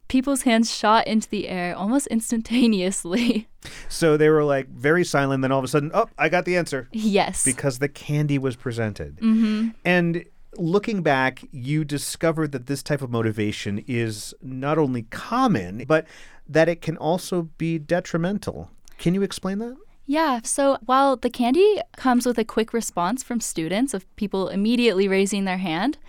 [0.10, 3.48] People's hands shot into the air almost instantaneously.
[3.88, 6.58] So they were like very silent, then all of a sudden, oh, I got the
[6.58, 6.90] answer.
[6.92, 7.46] Yes.
[7.46, 9.22] Because the candy was presented.
[9.22, 9.70] Mm-hmm.
[9.86, 10.26] And
[10.58, 16.08] looking back, you discovered that this type of motivation is not only common, but
[16.48, 18.72] that it can also be detrimental.
[18.98, 19.78] Can you explain that?
[20.06, 25.08] Yeah, so while the candy comes with a quick response from students of people immediately
[25.08, 26.00] raising their hand,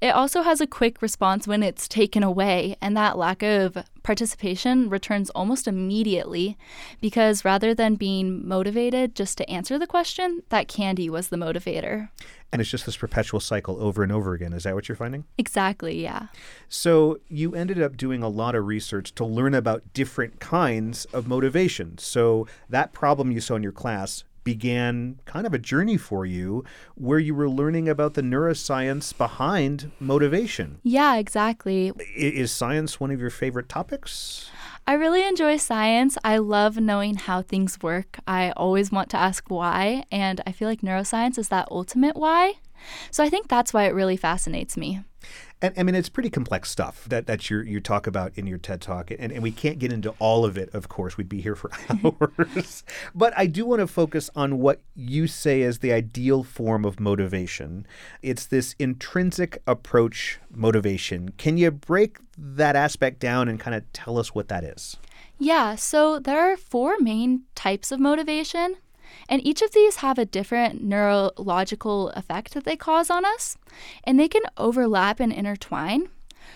[0.00, 3.76] it also has a quick response when it's taken away, and that lack of
[4.08, 6.56] participation returns almost immediately
[6.98, 12.08] because rather than being motivated just to answer the question, that candy was the motivator.
[12.50, 14.54] And it's just this perpetual cycle over and over again.
[14.54, 15.26] Is that what you're finding?
[15.36, 16.28] Exactly, yeah.
[16.70, 21.28] So you ended up doing a lot of research to learn about different kinds of
[21.28, 21.98] motivation.
[21.98, 26.64] So that problem you saw in your class began kind of a journey for you
[26.94, 30.80] where you were learning about the neuroscience behind motivation.
[30.82, 31.92] Yeah, exactly.
[32.16, 34.50] Is science one of your favorite topics?
[34.86, 36.16] I really enjoy science.
[36.24, 38.20] I love knowing how things work.
[38.26, 42.54] I always want to ask why, and I feel like neuroscience is that ultimate why.
[43.10, 45.00] So I think that's why it really fascinates me.
[45.60, 48.58] And I mean, it's pretty complex stuff that, that you you talk about in your
[48.58, 49.10] TED Talk.
[49.10, 51.16] And, and we can't get into all of it, of course.
[51.16, 51.70] We'd be here for
[52.04, 52.84] hours.
[53.14, 57.00] but I do want to focus on what you say is the ideal form of
[57.00, 57.86] motivation.
[58.22, 61.30] It's this intrinsic approach motivation.
[61.30, 64.96] Can you break that aspect down and kind of tell us what that is?
[65.38, 68.76] Yeah, so there are four main types of motivation.
[69.28, 73.56] And each of these have a different neurological effect that they cause on us,
[74.04, 76.08] and they can overlap and intertwine.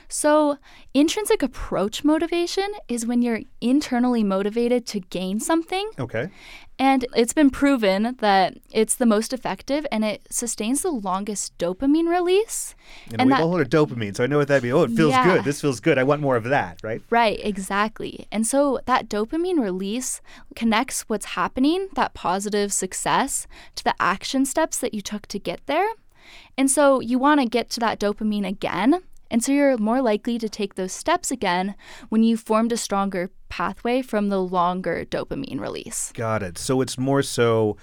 [0.09, 0.59] So,
[0.95, 5.91] intrinsic approach motivation is when you're internally motivated to gain something.
[5.99, 6.31] Okay.
[6.79, 12.09] And it's been proven that it's the most effective and it sustains the longest dopamine
[12.09, 12.75] release.
[13.09, 14.75] Know, and we've that, all heard of dopamine, so I know what that means.
[14.75, 15.25] Oh, it feels yeah.
[15.25, 15.45] good.
[15.45, 15.97] This feels good.
[15.97, 17.01] I want more of that, right?
[17.09, 18.27] Right, exactly.
[18.33, 20.21] And so that dopamine release
[20.57, 25.61] connects what's happening, that positive success, to the action steps that you took to get
[25.67, 25.89] there.
[26.57, 29.03] And so you want to get to that dopamine again
[29.33, 31.75] and so you're more likely to take those steps again
[32.11, 36.13] when you've formed a stronger pathway from the longer dopamine release.
[36.13, 36.59] Got it.
[36.59, 37.77] So it's more so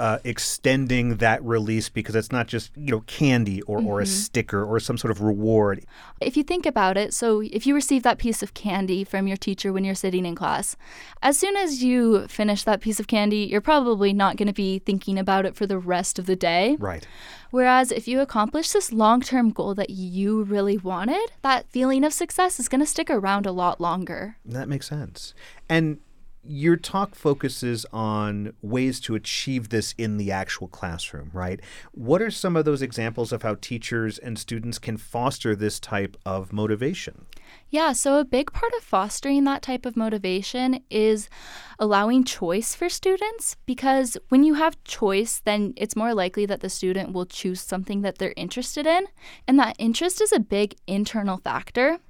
[0.00, 4.08] uh, extending that release because it's not just you know candy or, or a Mhm.
[4.08, 5.84] sticker or some sort of reward.
[6.20, 9.36] If you think about it, so if you receive that piece of candy from your
[9.36, 10.76] teacher when you're sitting in class,
[11.22, 14.78] as soon as you finish that piece of candy, you're probably not going to be
[14.78, 16.76] thinking about it for the rest of the day.
[16.80, 17.06] Right.
[17.50, 22.12] Whereas if you accomplish this long term goal that you really wanted, that feeling of
[22.12, 24.36] success is going to stick around a lot longer.
[24.46, 25.34] That makes sense.
[25.68, 25.98] And
[26.50, 31.60] your talk focuses on ways to achieve this in the actual classroom, right?
[31.92, 36.16] What are some of those examples of how teachers and students can foster this type
[36.26, 37.26] of motivation?
[37.68, 41.28] Yeah, so a big part of fostering that type of motivation is
[41.78, 46.68] allowing choice for students because when you have choice, then it's more likely that the
[46.68, 49.06] student will choose something that they're interested in.
[49.46, 52.00] And that interest is a big internal factor.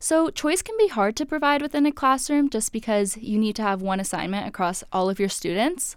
[0.00, 3.62] So, choice can be hard to provide within a classroom just because you need to
[3.62, 5.96] have one assignment across all of your students.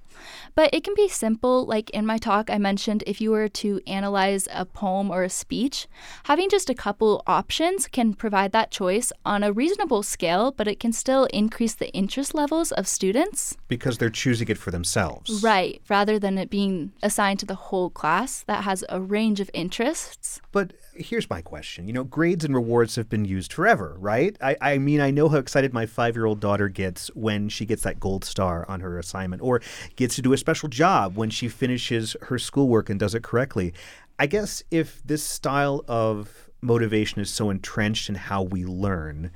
[0.56, 3.80] But it can be simple, like in my talk, I mentioned if you were to
[3.88, 5.88] analyze a poem or a speech,
[6.24, 10.80] having just a couple options can provide that choice on a reasonable scale, but it
[10.80, 13.56] can still increase the interest levels of students.
[13.67, 15.41] Because they're choosing it for themselves.
[15.43, 19.50] Right, rather than it being assigned to the whole class that has a range of
[19.54, 20.41] interests.
[20.52, 21.88] But here's my question.
[21.88, 24.36] You know, grades and rewards have been used forever, right?
[24.41, 27.65] I, I mean, I know how excited my five year old daughter gets when she
[27.65, 29.62] gets that gold star on her assignment or
[30.01, 33.73] gets to do a special job when she finishes her schoolwork and does it correctly.
[34.19, 39.31] I guess if this style of motivation is so entrenched in how we learn,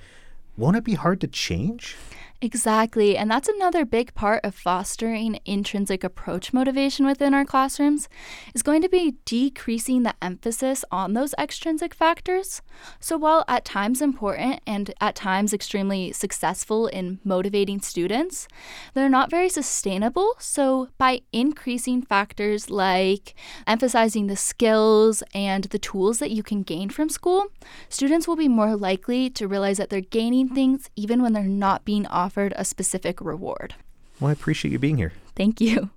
[0.58, 1.96] won't it be hard to change?
[2.42, 3.18] Exactly.
[3.18, 8.10] And that's another big part of fostering intrinsic approach motivation within our classrooms
[8.54, 12.62] is going to be decreasing the emphasis on those extrinsic factors.
[13.00, 18.48] So while at times important and at times extremely successful in motivating students,
[18.94, 20.34] they're not very sustainable.
[20.38, 23.34] So by increasing factors like
[23.66, 27.46] emphasizing the skills and the tools that you can gain from school,
[27.88, 31.86] students will be more likely to realize that they're gaining things even when they're not
[31.86, 32.25] being offered
[32.56, 33.76] a specific reward.
[34.20, 35.14] Well, I appreciate you being here.
[35.36, 35.90] Thank you.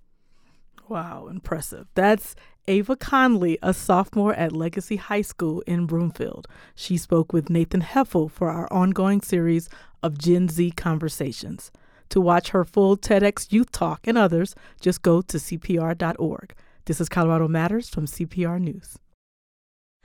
[0.89, 1.87] Wow, impressive.
[1.95, 2.35] That's
[2.67, 6.49] Ava Conley, a sophomore at Legacy High School in Broomfield.
[6.75, 9.69] She spoke with Nathan Heffel for our ongoing series
[10.03, 11.71] of Gen Z conversations.
[12.11, 16.55] To watch her full TEDx Youth Talk and others, just go to CPR.org.
[16.87, 18.99] This is Colorado Matters from CPR News.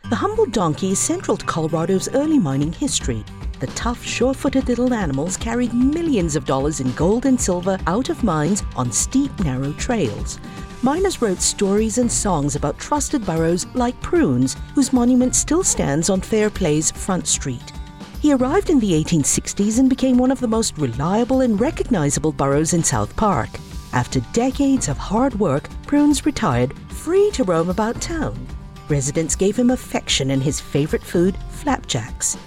[0.09, 3.23] The humble donkey is central to Colorado's early mining history.
[3.63, 8.09] The tough, sure footed little animals carried millions of dollars in gold and silver out
[8.09, 10.37] of mines on steep, narrow trails.
[10.81, 16.19] Miners wrote stories and songs about trusted burros like Prunes, whose monument still stands on
[16.19, 17.71] Fairplay's Front Street.
[18.19, 22.73] He arrived in the 1860s and became one of the most reliable and recognizable burros
[22.73, 23.47] in South Park.
[23.93, 28.45] After decades of hard work, Prunes retired, free to roam about town.
[28.89, 32.37] Residents gave him affection and his favorite food, flapjacks.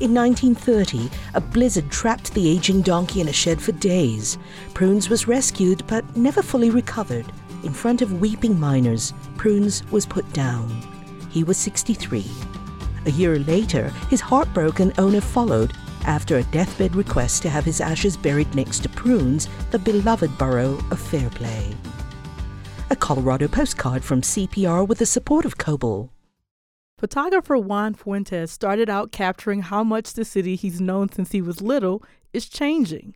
[0.00, 4.38] In 1930, a blizzard trapped the aging donkey in a shed for days.
[4.72, 7.26] Prunes was rescued but never fully recovered.
[7.64, 10.68] In front of weeping miners, Prunes was put down.
[11.30, 12.24] He was 63.
[13.06, 15.72] A year later, his heartbroken owner followed
[16.04, 20.78] after a deathbed request to have his ashes buried next to Prunes, the beloved burro
[20.92, 21.74] of Fairplay.
[22.90, 26.12] A Colorado postcard from CPR with the support of Coble.
[26.98, 31.60] Photographer Juan Fuentes started out capturing how much the city he's known since he was
[31.60, 33.14] little is changing.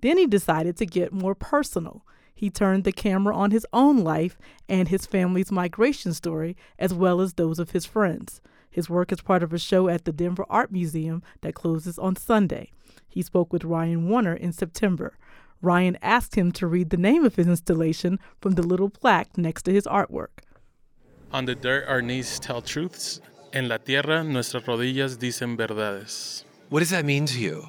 [0.00, 2.06] Then he decided to get more personal.
[2.34, 7.20] He turned the camera on his own life and his family's migration story, as well
[7.20, 8.40] as those of his friends.
[8.70, 12.16] His work is part of a show at the Denver Art Museum that closes on
[12.16, 12.72] Sunday.
[13.06, 15.18] He spoke with Ryan Warner in September.
[15.60, 19.64] Ryan asked him to read the name of his installation from the little plaque next
[19.64, 20.40] to his artwork.
[21.30, 23.20] On the dirt, our knees tell truths.
[23.52, 26.44] En la tierra, nuestras rodillas dicen verdades.
[26.70, 27.66] What does that mean to you?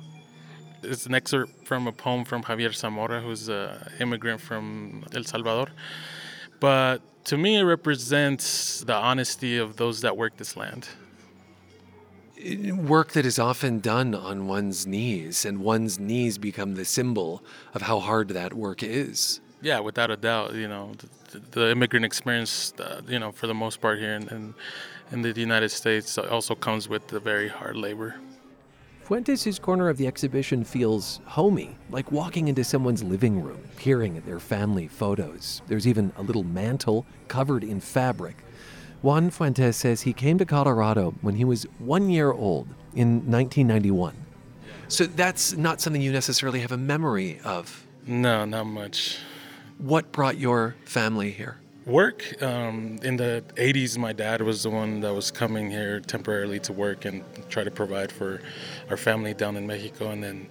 [0.82, 5.68] It's an excerpt from a poem from Javier Zamora, who's an immigrant from El Salvador.
[6.62, 10.88] But to me, it represents the honesty of those that work this land.
[12.74, 17.44] Work that is often done on one's knees, and one's knees become the symbol
[17.74, 19.42] of how hard that work is.
[19.62, 20.94] Yeah, without a doubt, you know,
[21.32, 24.54] the, the immigrant experience, uh, you know, for the most part here in, in,
[25.12, 28.16] in the United States also comes with the very hard labor.
[29.04, 34.26] Fuentes' corner of the exhibition feels homey, like walking into someone's living room, peering at
[34.26, 35.64] their family photos.
[35.68, 38.38] There's even a little mantle covered in fabric.
[39.02, 44.16] Juan Fuentes says he came to Colorado when he was one year old in 1991.
[44.90, 47.88] So that's not something you necessarily have a memory of.
[48.06, 49.18] No, not much.
[49.80, 51.58] What brought your family here?
[51.86, 52.44] Work.
[52.44, 56.74] Um, in the 80s, my dad was the one that was coming here temporarily to
[56.74, 58.42] work and try to provide for
[58.90, 60.10] our family down in Mexico.
[60.12, 60.50] And then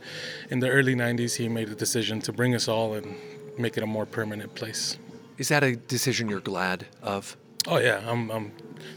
[0.48, 3.14] in the early 90s, he made the decision to bring us all and
[3.58, 4.96] make it a more permanent place.
[5.36, 7.36] Is that a decision you're glad of?
[7.66, 8.00] Oh, yeah.
[8.06, 8.52] I'm, I'm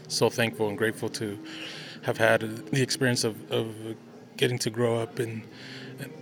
[0.08, 1.38] so thankful and grateful to
[2.04, 2.40] have had
[2.72, 3.74] the experience of, of
[4.38, 5.42] getting to grow up in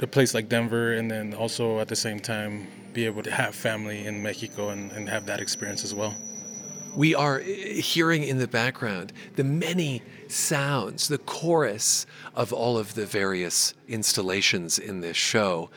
[0.00, 3.54] a place like Denver and then also at the same time be able to have
[3.54, 6.14] family in Mexico and, and have that experience as well.
[6.96, 13.06] We are hearing in the background the many sounds, the chorus of all of the
[13.06, 15.70] various installations in this show.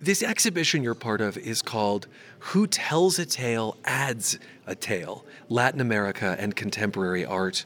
[0.00, 2.08] This exhibition you're part of is called
[2.38, 7.64] Who Tells a Tale Adds a Tale Latin America and Contemporary Art.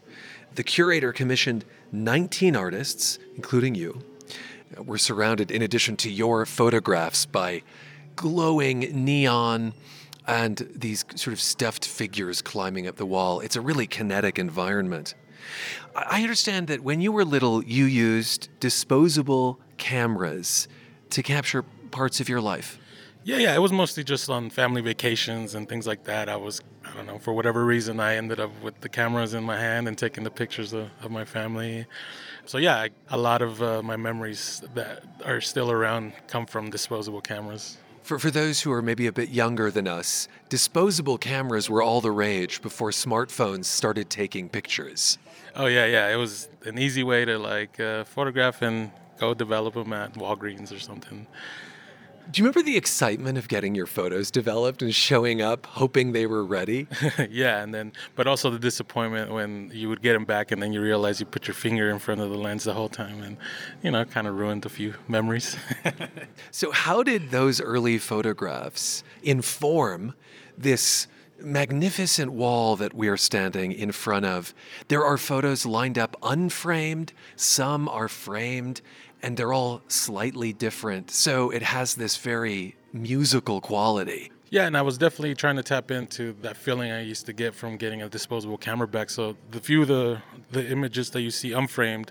[0.55, 4.03] The curator commissioned 19 artists, including you.
[4.77, 7.63] We're surrounded, in addition to your photographs, by
[8.21, 9.73] glowing neon
[10.27, 13.41] and these sort of stuffed figures climbing up the wall.
[13.41, 15.15] It's a really kinetic environment.
[15.97, 20.69] I understand that when you were little, you used disposable cameras
[21.09, 22.79] to capture parts of your life.
[23.25, 26.29] Yeah, yeah, it was mostly just on family vacations and things like that.
[26.29, 29.45] I was, I don't know, for whatever reason, I ended up with the cameras in
[29.45, 31.87] my hand and taking the pictures of, of my family.
[32.45, 36.69] So, yeah, I, a lot of uh, my memories that are still around come from
[36.69, 37.79] disposable cameras.
[38.03, 42.01] For, for those who are maybe a bit younger than us, disposable cameras were all
[42.01, 45.19] the rage before smartphones started taking pictures.
[45.55, 46.09] Oh, yeah, yeah.
[46.09, 50.75] It was an easy way to like uh, photograph and go develop them at Walgreens
[50.75, 51.27] or something.
[52.31, 56.27] Do you remember the excitement of getting your photos developed and showing up hoping they
[56.27, 56.87] were ready?
[57.31, 60.73] yeah, and then, but also the disappointment when you would get them back and then
[60.73, 63.37] you realize you put your finger in front of the lens the whole time and,
[63.83, 65.57] you know, kind of ruined a few memories.
[66.51, 70.15] so, how did those early photographs inform
[70.57, 71.07] this?
[71.43, 74.53] magnificent wall that we are standing in front of.
[74.89, 78.83] There are photos lined up unframed, some are framed,
[79.23, 81.11] and they're all slightly different.
[81.11, 84.33] So it has this very musical quality.
[84.51, 87.55] Yeah, and I was definitely trying to tap into that feeling I used to get
[87.55, 89.09] from getting a disposable camera back.
[89.09, 92.11] So the few of the the images that you see unframed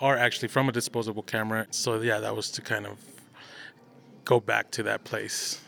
[0.00, 1.66] are actually from a disposable camera.
[1.70, 2.98] So yeah, that was to kind of
[4.24, 5.60] go back to that place.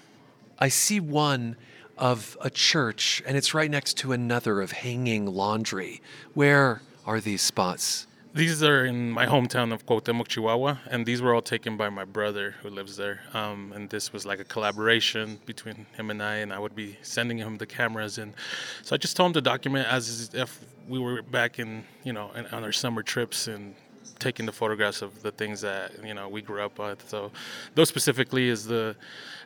[0.59, 1.57] I see one
[1.99, 6.01] of a church and it's right next to another of hanging laundry.
[6.33, 8.07] Where are these spots?
[8.37, 12.05] These are in my hometown of Cuauhtemoc, Chihuahua, and these were all taken by my
[12.05, 13.23] brother who lives there.
[13.33, 16.99] Um, and this was like a collaboration between him and I, and I would be
[17.01, 18.19] sending him the cameras.
[18.19, 18.35] And
[18.83, 22.31] so I just told him to document as if we were back in, you know,
[22.53, 23.75] on our summer trips and
[24.19, 27.09] taking the photographs of the things that you know we grew up with.
[27.09, 27.33] So
[27.75, 28.97] those specifically is the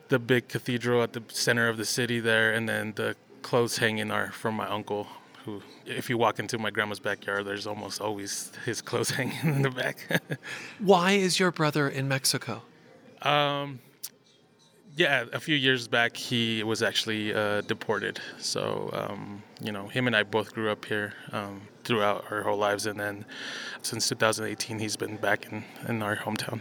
[0.08, 4.10] the big cathedral at the center of the city there, and then the clothes hanging
[4.10, 5.06] are from my uncle
[5.44, 9.62] who, if you walk into my grandma's backyard, there's almost always his clothes hanging in
[9.62, 10.06] the back.
[10.78, 12.62] Why is your brother in Mexico?
[13.22, 13.80] Um,
[14.96, 18.20] yeah, a few years back, he was actually uh, deported.
[18.38, 22.58] So, um, you know, him and I both grew up here um, throughout our whole
[22.58, 22.86] lives.
[22.86, 23.24] And then
[23.82, 26.60] since 2018, he's been back in, in our hometown.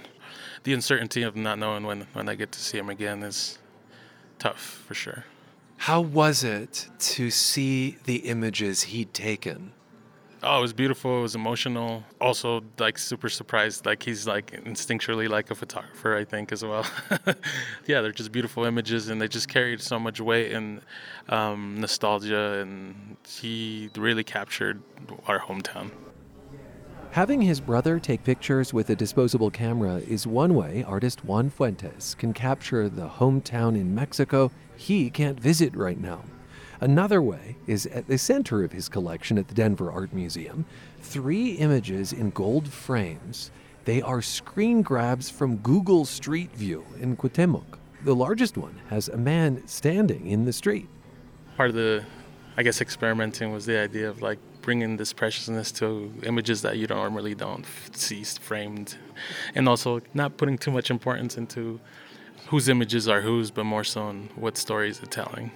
[0.64, 3.58] The uncertainty of not knowing when, when I get to see him again is
[4.38, 5.26] tough for sure.
[5.80, 9.72] How was it to see the images he'd taken?
[10.44, 11.20] Oh, it was beautiful.
[11.20, 12.04] It was emotional.
[12.20, 13.86] Also, like super surprised.
[13.86, 16.86] Like he's like instinctually like a photographer, I think, as well.
[17.88, 20.82] yeah, they're just beautiful images, and they just carried so much weight and
[21.30, 22.60] um, nostalgia.
[22.60, 24.82] And he really captured
[25.28, 25.92] our hometown.
[27.12, 32.16] Having his brother take pictures with a disposable camera is one way artist Juan Fuentes
[32.16, 36.24] can capture the hometown in Mexico he can't visit right now.
[36.80, 40.66] Another way is at the center of his collection at the Denver Art Museum
[41.02, 43.52] three images in gold frames.
[43.84, 47.78] They are screen grabs from Google Street View in Cuauhtemoc.
[48.06, 50.88] The largest one has a man standing in the street.
[51.58, 52.06] Part of the,
[52.56, 56.88] I guess, experimenting was the idea of like bringing this preciousness to images that you
[56.88, 58.96] normally don't see framed,
[59.56, 61.82] and also not putting too much importance into
[62.48, 65.52] whose images are whose, but more so on what stories are telling.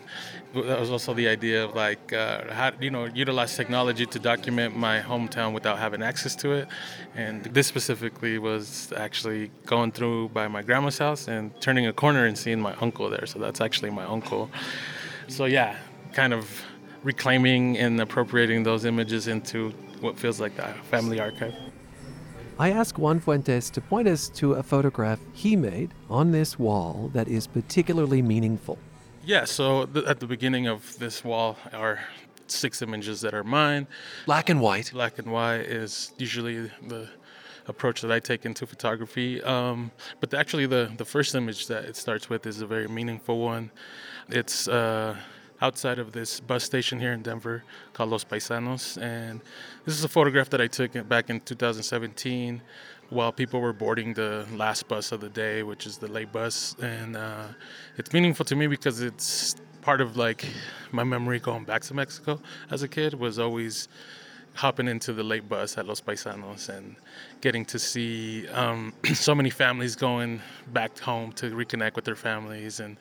[0.53, 4.75] That was also the idea of like uh, how you know utilize technology to document
[4.75, 6.67] my hometown without having access to it.
[7.15, 12.25] And this specifically was actually going through by my grandma's house and turning a corner
[12.25, 13.25] and seeing my uncle there.
[13.25, 14.51] So that's actually my uncle.
[15.27, 15.77] So yeah,
[16.13, 16.63] kind of
[17.03, 19.71] reclaiming and appropriating those images into
[20.01, 21.55] what feels like a family archive.
[22.59, 27.09] I ask Juan Fuentes to point us to a photograph he made on this wall
[27.13, 28.77] that is particularly meaningful.
[29.25, 31.99] Yeah, so th- at the beginning of this wall are
[32.45, 33.87] six images that are mine.
[34.27, 34.91] Black and white.
[34.93, 37.09] Black and white is usually the
[37.67, 39.41] approach that I take into photography.
[39.41, 43.39] Um, but actually, the, the first image that it starts with is a very meaningful
[43.39, 43.71] one.
[44.29, 45.17] It's uh,
[45.63, 49.01] outside of this bus station here in Denver called Los Paisanos.
[49.01, 49.39] And
[49.85, 52.61] this is a photograph that I took back in 2017
[53.09, 56.75] while people were boarding the last bus of the day, which is the late bus.
[56.81, 57.47] And uh,
[57.97, 60.45] it's meaningful to me because it's part of like
[60.91, 63.87] my memory going back to Mexico as a kid was always
[64.55, 66.95] hopping into the late bus at Los Paisanos and
[67.43, 70.41] getting to see um, so many families going
[70.71, 72.79] back home to reconnect with their families.
[72.79, 72.95] And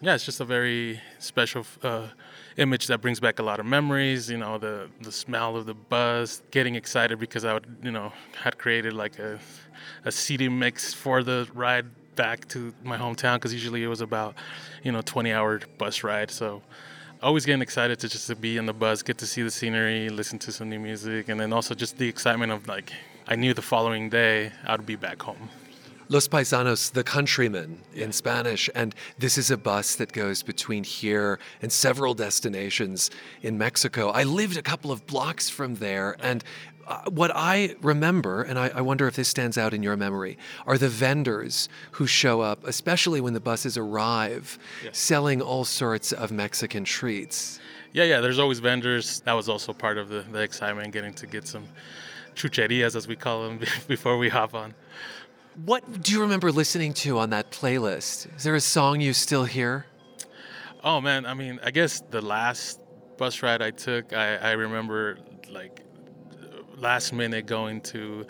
[0.00, 2.08] yeah, it's just a very special uh,
[2.56, 4.28] image that brings back a lot of memories.
[4.28, 8.12] You know, the the smell of the bus, getting excited because I would, you know,
[8.42, 9.38] had created like a
[10.04, 11.86] a CD mix for the ride
[12.16, 14.34] back to my hometown because usually it was about,
[14.82, 16.32] you know, 20 hour bus ride.
[16.32, 16.62] So
[17.22, 20.08] always getting excited to just to be in the bus, get to see the scenery,
[20.08, 22.92] listen to some new music, and then also just the excitement of like
[23.26, 25.48] I knew the following day I'd be back home.
[26.10, 28.68] Los Paisanos, the countrymen in Spanish.
[28.74, 33.10] And this is a bus that goes between here and several destinations
[33.40, 34.10] in Mexico.
[34.10, 36.16] I lived a couple of blocks from there.
[36.20, 36.44] And
[36.86, 40.36] uh, what I remember, and I, I, wonder if this stands out in your memory,
[40.66, 44.58] are the vendors who show up, especially when the buses arrive,
[44.92, 47.58] selling all sorts of Mexican treats.
[47.94, 49.20] Yeah, yeah, there's always vendors.
[49.20, 51.64] That was also part of the, the excitement, getting to get some
[52.34, 54.74] chucherias, as we call them, before we hop on.
[55.64, 58.34] What do you remember listening to on that playlist?
[58.36, 59.86] Is there a song you still hear?
[60.82, 62.80] Oh man, I mean, I guess the last
[63.16, 65.18] bus ride I took, I, I remember
[65.50, 65.84] like
[66.76, 68.26] last minute going to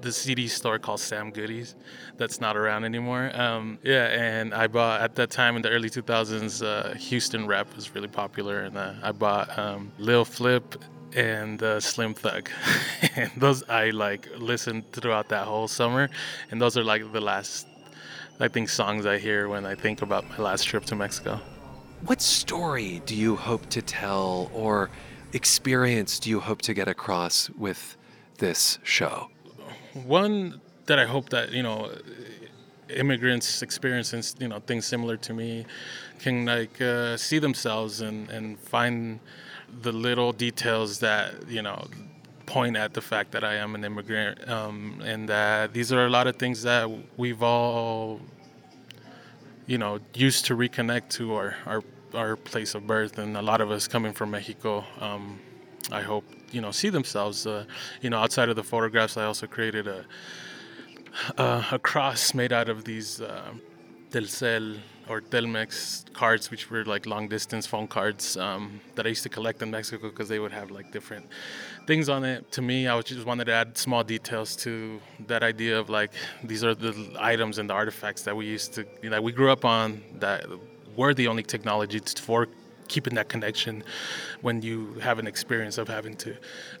[0.00, 1.74] the CD store called Sam Goody's
[2.16, 3.30] that's not around anymore.
[3.34, 7.74] Um, yeah, and I bought at that time in the early 2000s, uh, Houston rap
[7.74, 10.76] was really popular, and uh, I bought um, Lil Flip
[11.16, 12.50] and uh, Slim Thug.
[13.16, 16.08] and those I like listened throughout that whole summer,
[16.50, 17.66] and those are like the last,
[18.38, 21.40] I think, songs I hear when I think about my last trip to Mexico.
[22.02, 24.90] What story do you hope to tell, or
[25.32, 27.96] experience do you hope to get across with
[28.38, 29.30] this show?
[29.94, 31.90] One that I hope that you know
[32.94, 35.66] immigrants experiencing you know things similar to me
[36.20, 39.18] can like uh, see themselves and and find
[39.82, 41.86] the little details that you know
[42.46, 46.10] point at the fact that I am an immigrant, um, and that these are a
[46.10, 48.20] lot of things that we've all,
[49.66, 51.82] you know, used to reconnect to our our,
[52.14, 54.84] our place of birth, and a lot of us coming from Mexico.
[55.00, 55.40] Um,
[55.90, 57.46] I hope you know see themselves.
[57.46, 57.64] Uh,
[58.00, 60.04] you know, outside of the photographs, I also created a
[61.36, 63.52] a, a cross made out of these uh,
[64.16, 64.78] Telcel
[65.10, 69.28] or Telmex cards, which were like long distance phone cards um, that I used to
[69.28, 71.26] collect in Mexico because they would have like different
[71.86, 72.50] things on it.
[72.52, 76.12] To me, I just wanted to add small details to that idea of like
[76.42, 79.50] these are the items and the artifacts that we used to, you know, we grew
[79.50, 80.46] up on that
[80.96, 82.48] were the only technology for
[82.88, 83.84] keeping that connection
[84.40, 86.34] when you have an experience of having to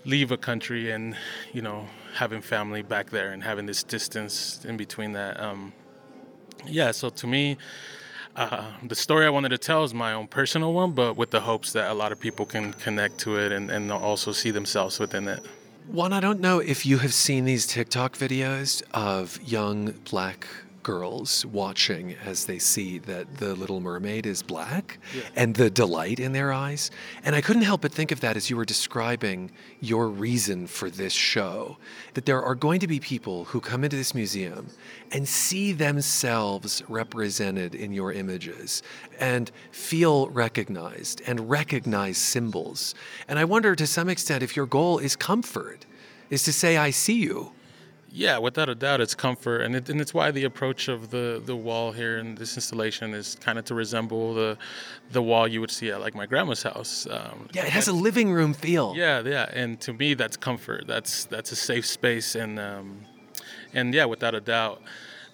[0.04, 1.16] leave a country and
[1.52, 1.84] you know
[2.14, 5.72] having family back there and having this distance in between that um,
[6.66, 7.56] yeah so to me
[8.36, 11.40] uh, the story I wanted to tell is my own personal one, but with the
[11.40, 14.98] hopes that a lot of people can connect to it and, and also see themselves
[14.98, 15.42] within it.
[15.88, 20.46] Juan, I don't know if you have seen these TikTok videos of young black
[20.86, 25.22] girls watching as they see that the Little Mermaid is black yeah.
[25.34, 26.92] and the delight in their eyes.
[27.24, 30.88] And I couldn't help but think of that as you were describing your reason for
[30.88, 31.76] this show.
[32.14, 34.68] That there are going to be people who come into this museum
[35.10, 38.84] and see themselves represented in your images
[39.18, 42.94] and feel recognized and recognize symbols.
[43.26, 45.84] And I wonder to some extent if your goal is comfort,
[46.30, 47.55] is to say, I see you
[48.16, 51.42] yeah, without a doubt, it's comfort, and it, and it's why the approach of the
[51.44, 54.56] the wall here in this installation is kind of to resemble the
[55.12, 57.06] the wall you would see at like my grandma's house.
[57.10, 58.94] Um, yeah, it has a living room feel.
[58.96, 60.86] Yeah, yeah, and to me, that's comfort.
[60.86, 63.02] That's that's a safe space, and um,
[63.74, 64.80] and yeah, without a doubt.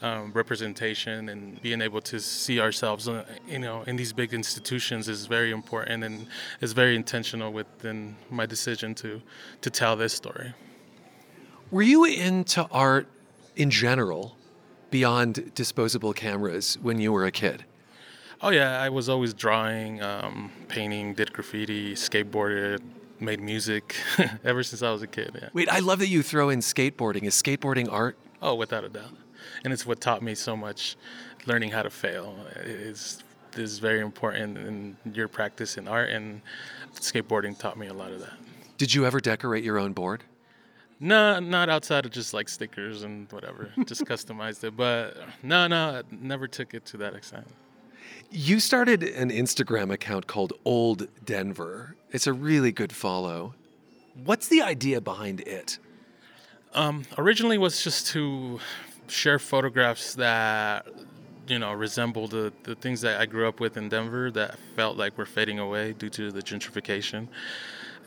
[0.05, 5.09] Um, representation and being able to see ourselves, uh, you know, in these big institutions
[5.09, 6.27] is very important and
[6.61, 9.23] is very intentional within my decision to
[9.61, 10.55] to tell this story.
[11.73, 13.09] Were you into art
[13.57, 14.37] in general
[14.91, 17.65] beyond disposable cameras when you were a kid?
[18.43, 18.79] Oh, yeah.
[18.79, 22.83] I was always drawing, um, painting, did graffiti, skateboarded,
[23.21, 23.97] made music
[24.45, 25.31] ever since I was a kid.
[25.35, 25.49] Yeah.
[25.55, 27.23] Wait, I love that you throw in skateboarding.
[27.23, 28.19] Is skateboarding art?
[28.43, 29.17] Oh, without a doubt.
[29.65, 30.97] And it's what taught me so much
[31.47, 32.37] learning how to fail.
[32.65, 33.25] Is
[33.57, 36.43] is very important in your practice in art, and
[36.95, 38.35] skateboarding taught me a lot of that.
[38.77, 40.25] Did you ever decorate your own board?
[41.03, 43.73] No, not outside of just like stickers and whatever.
[43.87, 47.45] just customized it, but no, no, I never took it to that extent.
[48.31, 51.97] You started an Instagram account called Old Denver.
[52.13, 53.55] It's a really good follow.
[54.25, 55.81] What's the idea behind it?
[56.73, 58.61] Um, originally was just to
[59.09, 60.87] share photographs that
[61.49, 64.97] you know resemble the, the things that I grew up with in Denver that felt
[64.97, 67.27] like were fading away due to the gentrification.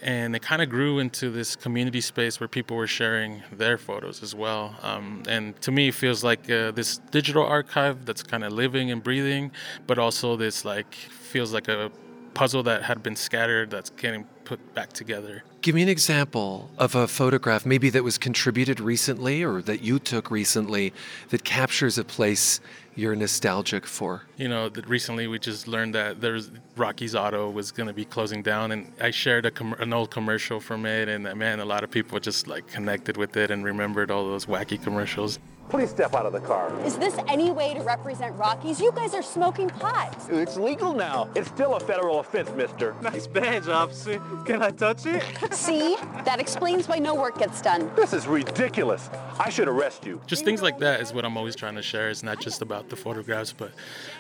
[0.05, 4.21] And it kind of grew into this community space where people were sharing their photos
[4.21, 4.75] as well.
[4.83, 8.91] Um, and to me, it feels like uh, this digital archive that's kind of living
[8.91, 9.51] and breathing,
[9.87, 11.91] but also this like feels like a
[12.35, 15.43] puzzle that had been scattered that's getting put back together.
[15.61, 19.97] Give me an example of a photograph, maybe that was contributed recently or that you
[19.97, 20.93] took recently,
[21.29, 22.59] that captures a place
[22.95, 24.23] you're nostalgic for.
[24.37, 28.41] You know, recently we just learned that there's Rocky's Auto was going to be closing
[28.41, 31.91] down, and I shared com- an old commercial from it, and man, a lot of
[31.91, 35.39] people just like connected with it and remembered all those wacky commercials.
[35.67, 36.71] Please step out of the car.
[36.85, 38.79] Is this any way to represent Rocky's?
[38.79, 40.15] You guys are smoking pot.
[40.29, 41.27] It's legal now.
[41.35, 42.95] It's still a federal offense, mister.
[43.01, 44.21] Nice badge, officer.
[44.45, 45.23] Can I touch it?
[45.53, 45.97] See?
[46.23, 47.91] That explains why no work gets done.
[47.95, 49.09] This is ridiculous.
[49.39, 50.21] I should arrest you.
[50.27, 52.09] Just things like that is what I'm always trying to share.
[52.09, 53.71] It's not just about the photographs, but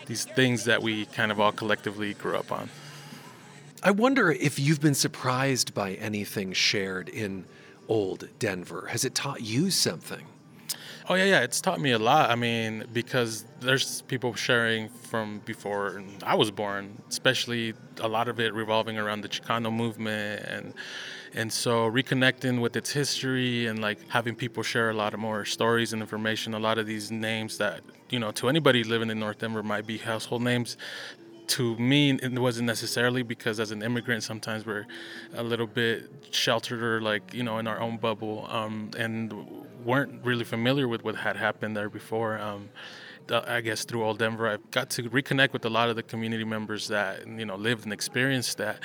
[0.07, 2.69] these things that we kind of all collectively grew up on.
[3.83, 7.45] I wonder if you've been surprised by anything shared in
[7.87, 8.87] old Denver.
[8.87, 10.25] Has it taught you something?
[11.07, 11.41] Oh yeah, yeah.
[11.41, 12.31] It's taught me a lot.
[12.31, 18.39] I mean, because there's people sharing from before I was born, especially a lot of
[18.39, 20.73] it revolving around the Chicano movement and
[21.35, 25.45] and so reconnecting with its history and like having people share a lot of more
[25.45, 26.55] stories and information.
[26.55, 29.85] A lot of these names that you know to anybody living in North Denver might
[29.85, 30.75] be household names
[31.47, 34.87] to me it wasn't necessarily because as an immigrant sometimes we're
[35.35, 39.31] a little bit sheltered or like you know in our own bubble um, and
[39.85, 42.69] weren't really familiar with what had happened there before um,
[43.31, 46.43] I guess through Old Denver, I got to reconnect with a lot of the community
[46.43, 48.79] members that you know lived and experienced that,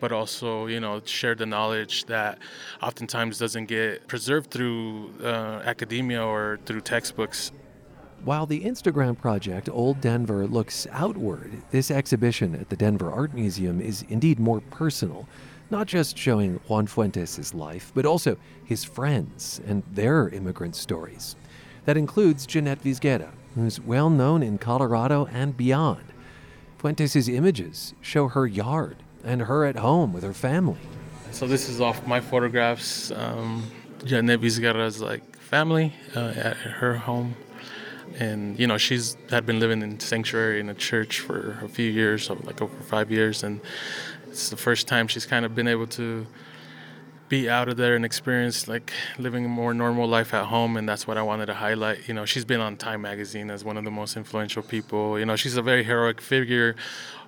[0.00, 2.38] but also you know shared the knowledge that
[2.82, 7.52] oftentimes doesn't get preserved through uh, academia or through textbooks.
[8.24, 13.80] While the Instagram project Old Denver looks outward, this exhibition at the Denver Art Museum
[13.80, 15.28] is indeed more personal,
[15.72, 21.34] not just showing Juan Fuentes' life, but also his friends and their immigrant stories.
[21.86, 26.04] That includes Jeanette Vizguerra, who's well known in Colorado and beyond.
[26.78, 30.78] Fuentes' images show her yard and her at home with her family.
[31.30, 33.10] So this is off my photographs.
[33.10, 33.64] Um,
[34.04, 37.34] Jeanette Vizguerra's like family uh, at her home
[38.18, 41.90] and you know she's had been living in sanctuary in a church for a few
[41.90, 43.60] years so like over five years and
[44.32, 46.26] it's the first time she's kind of been able to
[47.28, 50.88] be out of there and experience like living a more normal life at home and
[50.88, 52.08] that's what i wanted to highlight.
[52.08, 55.18] You know she's been on time magazine as one of the most influential people.
[55.18, 56.76] You know she's a very heroic figure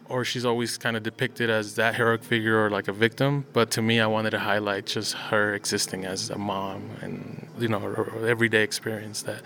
[0.09, 3.45] or she's always kind of depicted as that heroic figure or like a victim.
[3.53, 7.69] But to me i wanted to highlight just her existing as a mom and you
[7.69, 9.43] know her, everyday experience that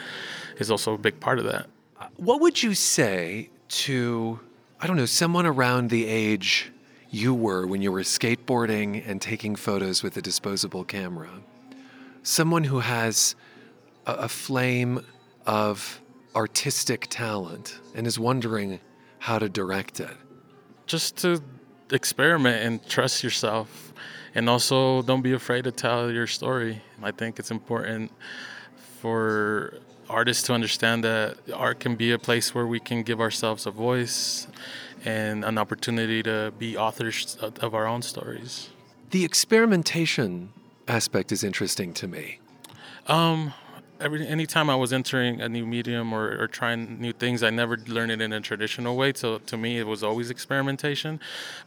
[0.58, 1.66] is also a big part of that.
[2.16, 3.50] What would you say
[3.84, 4.38] to,
[4.80, 6.72] I don't know, someone around the age
[7.10, 11.30] you were when you were skateboarding and taking photos with a disposable camera?
[12.22, 13.34] Someone who has
[14.06, 15.04] a, a flame
[15.46, 16.00] of
[16.36, 18.80] artistic talent and is wondering
[19.18, 20.16] how to direct it?
[20.86, 21.42] Just to
[21.92, 23.92] experiment and trust yourself.
[24.34, 26.82] And also, don't be afraid to tell your story.
[27.02, 28.12] I think it's important
[29.00, 29.74] for
[30.08, 33.70] artists to understand that art can be a place where we can give ourselves a
[33.70, 34.46] voice
[35.04, 38.70] and an opportunity to be authors of our own stories.
[39.10, 40.52] The experimentation
[40.86, 42.40] aspect is interesting to me.
[43.06, 43.54] Um,
[44.00, 47.76] every anytime I was entering a new medium or, or trying new things, I never
[47.76, 49.12] learned it in a traditional way.
[49.14, 51.20] So to me, it was always experimentation.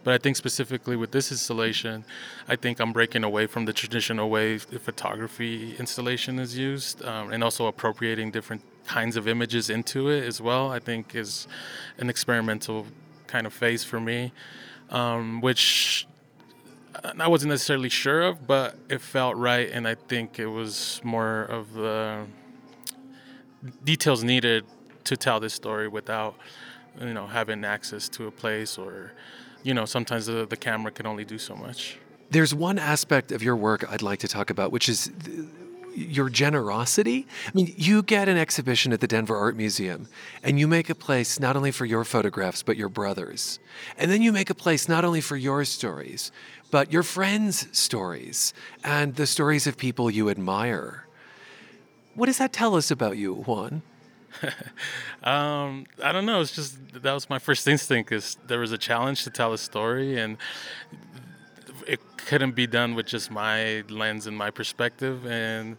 [0.03, 2.05] But I think specifically with this installation,
[2.47, 7.31] I think I'm breaking away from the traditional way the photography installation is used, um,
[7.31, 10.71] and also appropriating different kinds of images into it as well.
[10.71, 11.47] I think is
[11.97, 12.87] an experimental
[13.27, 14.31] kind of phase for me,
[14.89, 16.07] um, which
[17.19, 21.43] I wasn't necessarily sure of, but it felt right, and I think it was more
[21.43, 22.25] of the
[23.83, 24.65] details needed
[25.05, 26.35] to tell this story without,
[26.99, 29.13] you know, having access to a place or,
[29.63, 31.97] you know, sometimes the, the camera can only do so much.
[32.29, 35.11] There's one aspect of your work I'd like to talk about, which is
[35.93, 37.27] your generosity.
[37.45, 40.07] I mean, you get an exhibition at the Denver Art Museum
[40.43, 43.59] and you make a place not only for your photographs, but your brother's.
[43.97, 46.31] And then you make a place not only for your stories,
[46.71, 48.53] but your friends' stories
[48.83, 51.05] and the stories of people you admire.
[52.15, 53.83] What does that tell us about you, Juan?
[55.23, 56.41] um, I don't know.
[56.41, 58.11] It's just that was my first instinct.
[58.11, 60.37] Is there was a challenge to tell a story, and
[61.87, 65.25] it couldn't be done with just my lens and my perspective.
[65.25, 65.77] And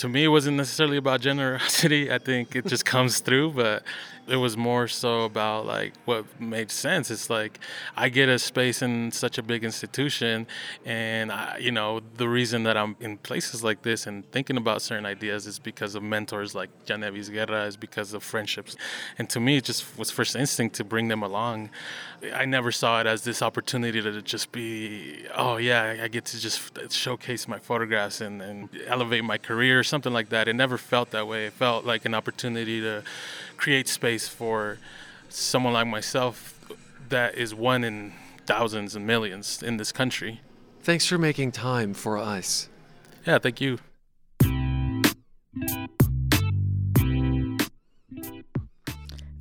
[0.00, 2.10] to me, it wasn't necessarily about generosity.
[2.16, 3.82] I think it just comes through, but
[4.26, 7.10] it was more so about like what made sense.
[7.10, 7.58] It's like
[7.96, 10.46] I get a space in such a big institution,
[10.86, 14.80] and I, you know the reason that I'm in places like this and thinking about
[14.80, 18.76] certain ideas is because of mentors like Jeanette Vizguerra, is because of friendships,
[19.18, 21.68] and to me it just was first instinct to bring them along.
[22.34, 26.38] I never saw it as this opportunity to just be, oh yeah, I get to
[26.38, 30.48] just showcase my photographs and, and elevate my career or something like that.
[30.48, 31.46] It never felt that way.
[31.46, 33.02] It felt like an opportunity to
[33.56, 34.78] create space for
[35.28, 36.58] someone like myself
[37.08, 38.12] that is one in
[38.46, 40.40] thousands and millions in this country.
[40.82, 42.68] Thanks for making time for us.
[43.26, 43.78] Yeah, thank you.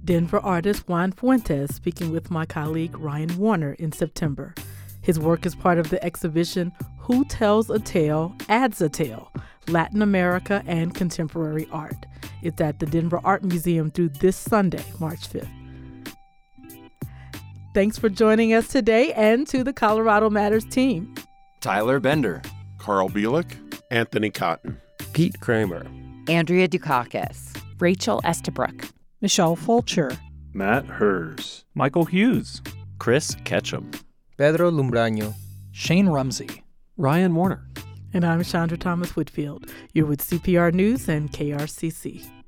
[0.09, 4.55] Denver artist Juan Fuentes speaking with my colleague Ryan Warner in September.
[5.03, 9.31] His work is part of the exhibition Who Tells a Tale Adds a Tale
[9.67, 12.07] Latin America and Contemporary Art.
[12.41, 15.47] It's at the Denver Art Museum through this Sunday, March 5th.
[17.75, 21.13] Thanks for joining us today and to the Colorado Matters team.
[21.61, 22.41] Tyler Bender,
[22.79, 23.59] Carl Bielik,
[23.91, 24.81] Anthony Cotton,
[25.13, 25.85] Pete Kramer,
[26.27, 28.87] Andrea Dukakis, Rachel Estabrook,
[29.21, 30.17] Michelle Fulcher,
[30.53, 32.61] Matt Hers, Michael Hughes,
[32.99, 33.91] Chris Ketchum,
[34.37, 35.33] Pedro Lumbraño,
[35.73, 36.63] Shane Rumsey,
[36.95, 37.67] Ryan Warner.
[38.13, 39.69] And I'm Chandra Thomas Whitfield.
[39.93, 42.38] You're with CPR News and KRCC.